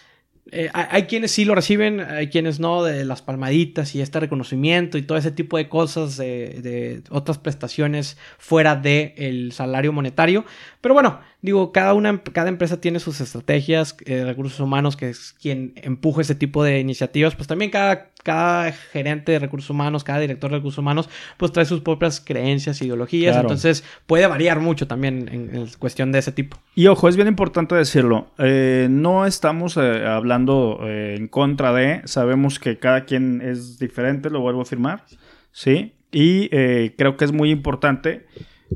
[0.53, 4.97] eh, hay, quienes sí lo reciben, hay quienes no, de las palmaditas y este reconocimiento
[4.97, 10.45] y todo ese tipo de cosas, de, otras prestaciones fuera del salario monetario.
[10.81, 15.33] Pero bueno, digo, cada, una, cada empresa tiene sus estrategias, eh, recursos humanos, que es
[15.41, 17.37] quien empuja ese tipo de iniciativas.
[17.37, 21.65] Pues también cada, cada gerente de recursos humanos, cada director de recursos humanos, pues trae
[21.65, 23.37] sus propias creencias, ideologías.
[23.37, 26.59] Entonces puede variar mucho también en, cuestión de ese tipo.
[26.75, 28.27] Y ojo, es bien importante decirlo.
[28.39, 34.41] Eh, no estamos hablando eh, en contra de, sabemos que cada quien es diferente, lo
[34.41, 35.05] vuelvo a afirmar,
[35.53, 35.95] ¿sí?
[36.11, 38.27] Y eh, creo que es muy importante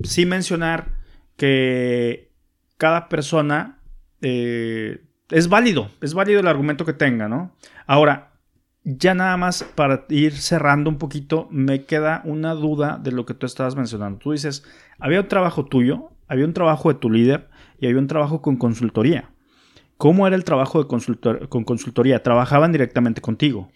[0.05, 1.01] sí mencionar
[1.37, 2.30] que
[2.81, 3.78] cada persona
[4.22, 7.55] eh, es válido, es válido el argumento que tenga, ¿no?
[7.87, 8.33] Ahora,
[8.85, 13.35] ya nada más para ir cerrando un poquito, me queda una duda de lo que
[13.35, 14.18] tú estabas mencionando.
[14.18, 14.64] Tú dices,
[14.99, 18.57] había un trabajo tuyo, había un trabajo de tu líder y había un trabajo con
[18.57, 19.28] consultoría.
[19.99, 20.89] ¿Cómo era el trabajo de
[21.51, 22.22] con consultoría?
[22.22, 23.70] ¿Trabajaban directamente contigo?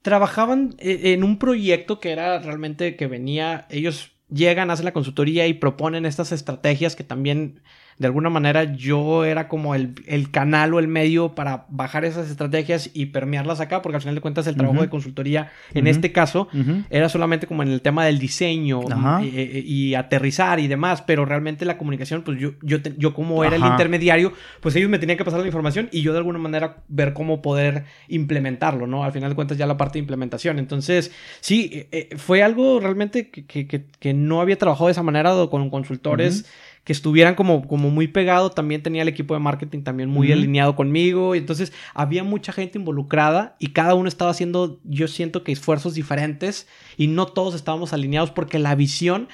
[0.00, 5.46] Trabajaban eh, en un proyecto que era realmente que venía, ellos llegan, hacen la consultoría
[5.46, 7.60] y proponen estas estrategias que también
[7.98, 9.94] de alguna manera yo era como el,
[10.30, 14.20] canal o el medio para bajar esas estrategias y permearlas acá, porque al final de
[14.20, 16.48] cuentas el trabajo de consultoría, en este caso,
[16.90, 18.80] era solamente como en el tema del diseño
[19.22, 23.64] y, aterrizar y demás, pero realmente la comunicación, pues yo, yo, yo como era el
[23.64, 27.14] intermediario, pues ellos me tenían que pasar la información y yo de alguna manera ver
[27.14, 29.04] cómo poder implementarlo, ¿no?
[29.04, 30.58] Al final de cuentas ya la parte de implementación.
[30.58, 35.68] Entonces, sí, eh, eh, fue algo realmente que, no había trabajado de esa manera con
[35.70, 36.46] consultores
[36.86, 38.50] que estuvieran como, como muy pegado.
[38.50, 41.34] También tenía el equipo de marketing también muy alineado conmigo.
[41.34, 45.94] Y entonces había mucha gente involucrada y cada uno estaba haciendo, yo siento que esfuerzos
[45.94, 49.28] diferentes y no todos estábamos alineados porque la visión...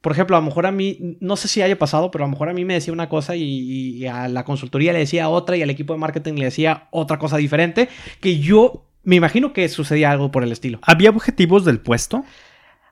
[0.00, 2.30] Por ejemplo, a lo mejor a mí, no sé si haya pasado, pero a lo
[2.30, 5.62] mejor a mí me decía una cosa y, a la consultoría le decía otra y
[5.62, 7.88] al equipo de marketing le decía otra cosa diferente,
[8.20, 10.78] que yo me imagino que sucedía algo por el estilo.
[10.82, 12.24] ¿Había objetivos del puesto?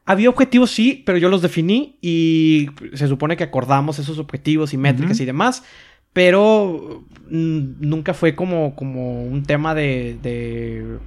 [0.09, 4.77] Había objetivos, sí, pero yo los definí y se supone que acordamos esos objetivos y
[4.77, 5.65] métricas y demás,
[6.13, 10.99] pero mm, nunca fue como, como un tema de,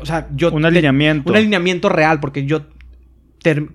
[0.00, 0.52] o sea, yo...
[0.52, 1.28] Un alineamiento.
[1.28, 2.62] un alineamiento real, porque yo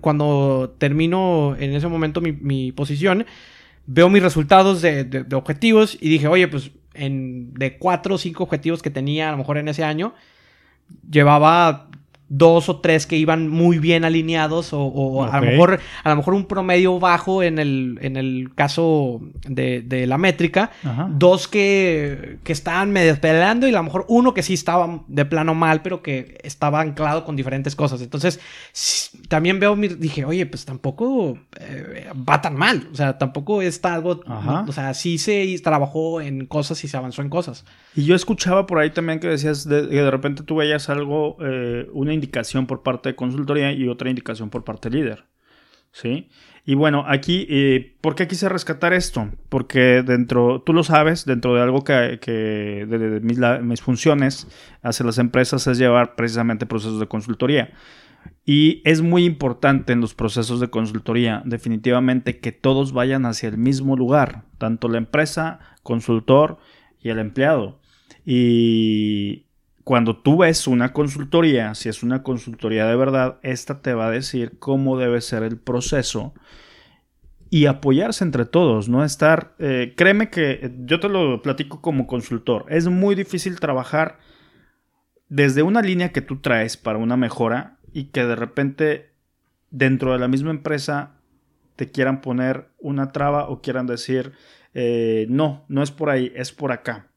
[0.00, 3.26] cuando termino en ese momento mi, posición,
[3.86, 8.44] veo mis resultados de, de, objetivos y dije, oye, pues en, de cuatro o cinco
[8.44, 10.14] objetivos que tenía a lo mejor en ese año,
[11.10, 11.89] llevaba
[12.30, 16.34] dos o tres que iban muy bien alineados o, a, lo mejor, a lo mejor
[16.34, 20.70] un promedio bajo en el, en el caso de, la métrica,
[21.10, 25.24] dos que, que estaban medio peleando y a lo mejor uno que sí estaba de
[25.24, 28.00] plano mal, pero que estaba anclado con diferentes cosas.
[28.00, 28.40] Entonces,
[29.28, 34.20] también veo, dije, oye, pues tampoco eh, va tan mal, o sea, tampoco está algo,
[34.66, 37.64] o sea, sí se trabajó en cosas y se avanzó en cosas.
[37.96, 41.88] Y yo escuchaba por ahí también que decías que de repente tú veías algo, eh,
[41.92, 45.24] una indicación por parte de consultoría y otra indicación por parte líder.
[45.92, 46.28] ¿Sí?
[46.64, 49.28] Y bueno, aquí, eh, ¿por qué quise rescatar esto?
[49.48, 54.46] Porque dentro, tú lo sabes, dentro de algo que, de, mis, mis, funciones
[54.82, 57.72] hacia las empresas es llevar precisamente procesos de consultoría.
[58.44, 63.58] Y es muy importante en los procesos de consultoría, definitivamente, que todos vayan hacia el
[63.58, 66.58] mismo lugar, tanto la empresa, consultor
[67.00, 67.80] y el empleado.
[68.24, 69.46] Y,
[69.84, 74.10] cuando tú ves una consultoría, si es una consultoría de verdad, esta te va a
[74.10, 76.34] decir cómo debe ser el proceso
[77.48, 82.66] y apoyarse entre todos, no estar, eh, créeme que yo te lo platico como consultor,
[82.68, 84.18] es muy difícil trabajar
[85.28, 89.10] desde una línea que tú traes para una mejora y que de repente
[89.70, 91.16] dentro de la misma empresa
[91.76, 94.32] te quieran poner una traba o quieran decir,
[94.74, 97.08] eh, no, no es por ahí, es por acá.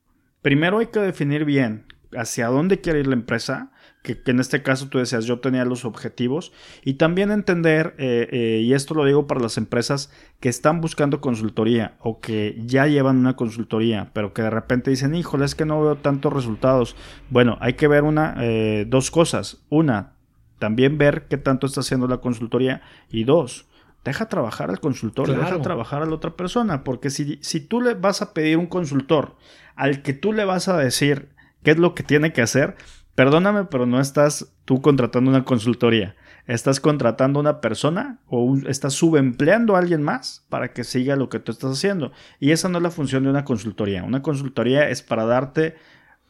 [0.41, 1.85] Primero hay que definir bien
[2.17, 3.71] hacia dónde quiere ir la empresa,
[4.03, 6.51] que, en este caso tú decías, yo tenía los objetivos,
[6.83, 11.21] y también entender, eh, eh, y esto lo digo para las empresas que están buscando
[11.21, 15.65] consultoría o que ya llevan una consultoría, pero que de repente dicen, híjole, es que
[15.65, 16.95] no veo tantos resultados.
[17.29, 19.63] Bueno, hay que ver una, eh, dos cosas.
[19.69, 20.13] Una,
[20.59, 23.67] también ver qué tanto está haciendo la consultoría, y dos,
[24.03, 27.93] deja trabajar al consultor, deja trabajar a la otra persona, porque si, si tú le
[27.93, 29.37] vas a pedir un consultor
[29.75, 31.29] al que tú le vas a decir,
[31.63, 32.75] qué es lo que tiene que hacer,
[33.15, 36.15] perdóname, pero no estás tú contratando una consultoría.
[36.45, 41.39] Estás contratando una persona o estás subempleando a alguien más para que siga lo que
[41.39, 42.11] tú estás haciendo.
[42.39, 44.03] Y esa no es la función de una consultoría.
[44.03, 45.75] Una consultoría es para darte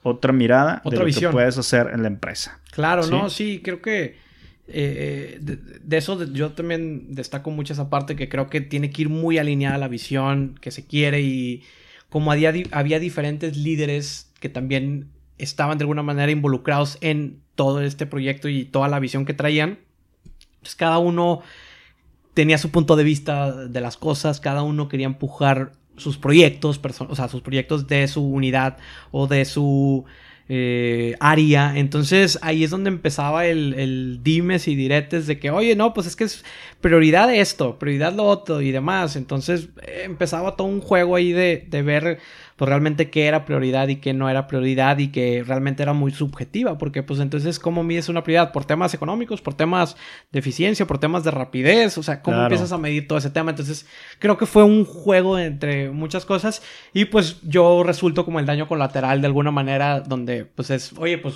[0.03, 2.59] otra mirada otra de lo que puedes hacer en la empresa.
[2.71, 4.17] Claro, no, sí, creo que
[4.67, 9.09] eh, de, eso yo también destaco mucho esa parte que creo que tiene que ir
[9.09, 11.63] muy alineada a la visión que se quiere y
[12.09, 15.09] como había, había diferentes líderes que también
[15.43, 19.79] estaban de alguna manera involucrados en todo este proyecto y toda la visión que traían.
[20.61, 21.41] Pues cada uno
[22.33, 27.15] tenía su punto de vista de las cosas, cada uno quería empujar sus proyectos, o
[27.15, 28.77] sea, sus proyectos de su unidad
[29.11, 30.05] o de su
[30.49, 31.73] eh, área.
[31.77, 36.15] Entonces ahí es donde empezaba el, dimes y diretes de que, oye, no, pues es
[36.15, 36.43] que es
[36.81, 39.15] prioridad esto, prioridad lo otro y demás.
[39.15, 39.69] Entonces
[40.03, 42.19] empezaba todo un juego ahí de, de ver
[42.63, 46.13] pues realmente qué era prioridad y qué no era prioridad y que realmente era muy
[46.13, 49.97] subjetiva, porque pues entonces cómo mides una prioridad por temas económicos, por temas
[50.31, 53.51] de eficiencia, por temas de rapidez, o sea, cómo empiezas a medir todo ese tema.
[53.51, 53.85] Entonces
[54.17, 58.65] creo que fue un juego entre muchas cosas y pues yo resulto como el daño
[58.69, 61.35] colateral de alguna manera donde pues es, oye, pues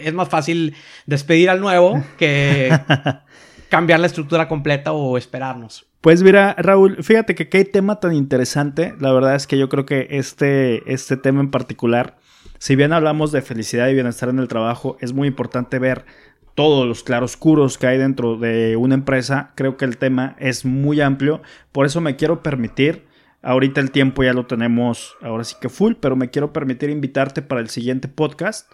[0.00, 0.74] es más fácil
[1.06, 2.76] despedir al nuevo que
[3.68, 5.89] cambiar la estructura completa o esperarnos.
[6.00, 8.94] Pues mira, Raúl, fíjate que qué tema tan interesante.
[9.00, 12.16] La verdad es que yo creo que este, este tema en particular,
[12.58, 16.06] si bien hablamos de felicidad y bienestar en el trabajo, es muy importante ver
[16.54, 19.52] todos los claroscuros que hay dentro de una empresa.
[19.56, 21.42] Creo que el tema es muy amplio.
[21.70, 23.10] Por eso me quiero permitir
[23.42, 27.40] Ahorita el tiempo ya lo tenemos ahora sí que full, pero me quiero permitir invitarte
[27.40, 28.70] para el siguiente podcast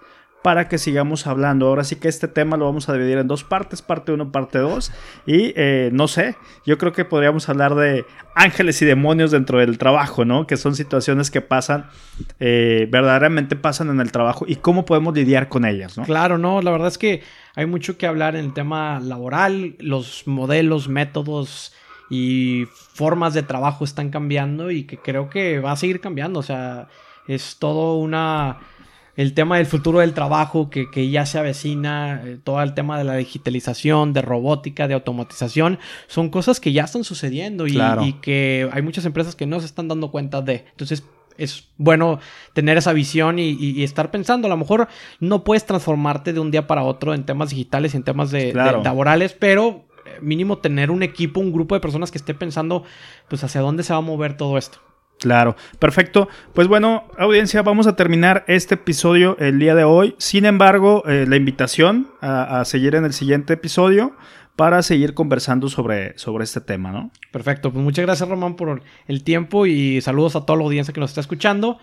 [0.46, 1.66] para que sigamos hablando.
[1.66, 4.60] Ahora sí que este tema lo vamos a dividir en dos partes, parte 1, parte
[4.60, 4.92] 2.
[5.26, 8.04] Y eh, no sé, yo creo que podríamos hablar de
[8.36, 10.46] ángeles y demonios dentro del trabajo, ¿no?
[10.46, 11.86] Que son situaciones que pasan,
[12.38, 16.04] eh, verdaderamente pasan en el trabajo y cómo podemos lidiar con ellas, ¿no?
[16.04, 17.24] Claro, no, la verdad es que
[17.56, 21.74] hay mucho que hablar en el tema laboral, los modelos, métodos
[22.08, 26.44] y formas de trabajo están cambiando y que creo que va a seguir cambiando, o
[26.44, 26.86] sea,
[27.26, 28.60] es todo una
[29.16, 33.04] el tema del futuro del trabajo que, ya se avecina, eh, todo el tema de
[33.04, 37.76] la digitalización, de robótica, de automatización, son cosas que ya están sucediendo y,
[38.20, 40.66] que hay muchas empresas que no se están dando cuenta de.
[40.70, 41.02] Entonces,
[41.38, 42.18] es bueno
[42.52, 44.46] tener esa visión y, estar pensando.
[44.46, 44.88] A lo mejor
[45.20, 48.52] no puedes transformarte de un día para otro en temas digitales y en temas de,
[48.52, 52.84] laborales, pero eh, mínimo tener un equipo, un grupo de personas que esté pensando,
[53.28, 54.78] pues hacia dónde se va a mover todo esto.
[55.18, 56.28] Claro, perfecto.
[56.52, 60.14] Pues bueno, audiencia, vamos a terminar este episodio el día de hoy.
[60.18, 64.14] Sin embargo, eh, la invitación a, seguir en el siguiente episodio
[64.56, 67.10] para seguir conversando sobre, sobre este tema, ¿no?
[67.30, 71.00] Perfecto, pues muchas gracias Román por el tiempo y saludos a toda la audiencia que
[71.00, 71.78] nos está escuchando.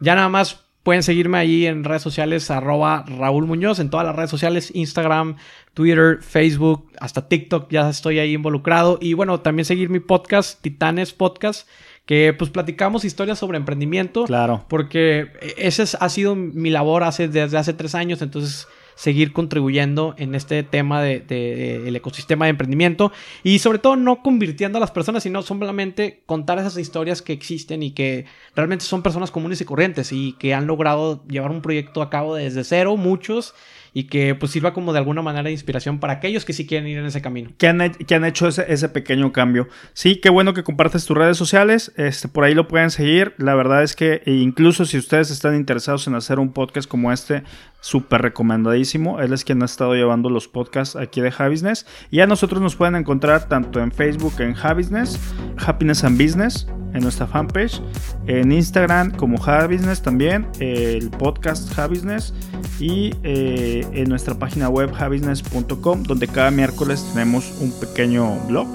[0.00, 4.16] Ya nada más pueden seguirme ahí en redes sociales, arroba Raúl Muñoz, en todas las
[4.16, 5.36] redes sociales, Instagram,
[5.74, 8.98] Twitter, Facebook, hasta TikTok, ya estoy ahí involucrado.
[9.00, 11.68] Y bueno, también seguir mi podcast, Titanes Podcast
[12.08, 14.24] que pues platicamos historias sobre emprendimiento.
[14.24, 14.64] Claro.
[14.68, 20.34] Porque ese ha sido mi labor hace, desde hace tres años, entonces seguir contribuyendo en
[20.34, 23.12] este tema del de, el ecosistema de emprendimiento
[23.44, 27.82] y sobre todo no convirtiendo a las personas, sino simplemente contar esas historias que existen
[27.82, 28.24] y que
[28.56, 32.36] realmente son personas comunes y corrientes y que han logrado llevar un proyecto a cabo
[32.36, 33.54] desde cero, muchos,
[33.98, 36.86] y que pues sirva como de alguna manera de inspiración para aquellos que sí quieren
[36.86, 37.50] ir en ese camino.
[37.58, 39.66] Que han, que han hecho ese, pequeño cambio.
[39.92, 43.34] Sí, qué bueno que compartes tus redes sociales, este, por ahí lo pueden seguir.
[43.38, 47.10] La verdad es que e incluso si ustedes están interesados en hacer un podcast como
[47.10, 47.42] este,
[47.80, 49.20] súper recomendadísimo.
[49.20, 51.86] Él es quien ha estado llevando los podcasts aquí de Happiness.
[52.10, 55.18] Y a nosotros nos pueden encontrar tanto en Facebook en Happiness,
[55.64, 57.80] Happiness and Business, en nuestra fanpage,
[58.26, 62.32] en Instagram como Happiness también, el podcast Happiness
[62.80, 68.68] y eh, en nuestra página web happiness.com, donde cada miércoles tenemos un pequeño blog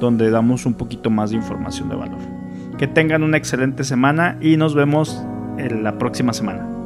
[0.00, 2.20] donde damos un poquito más de información de valor.
[2.78, 5.20] Que tengan una excelente semana y nos vemos
[5.58, 6.77] en la próxima semana.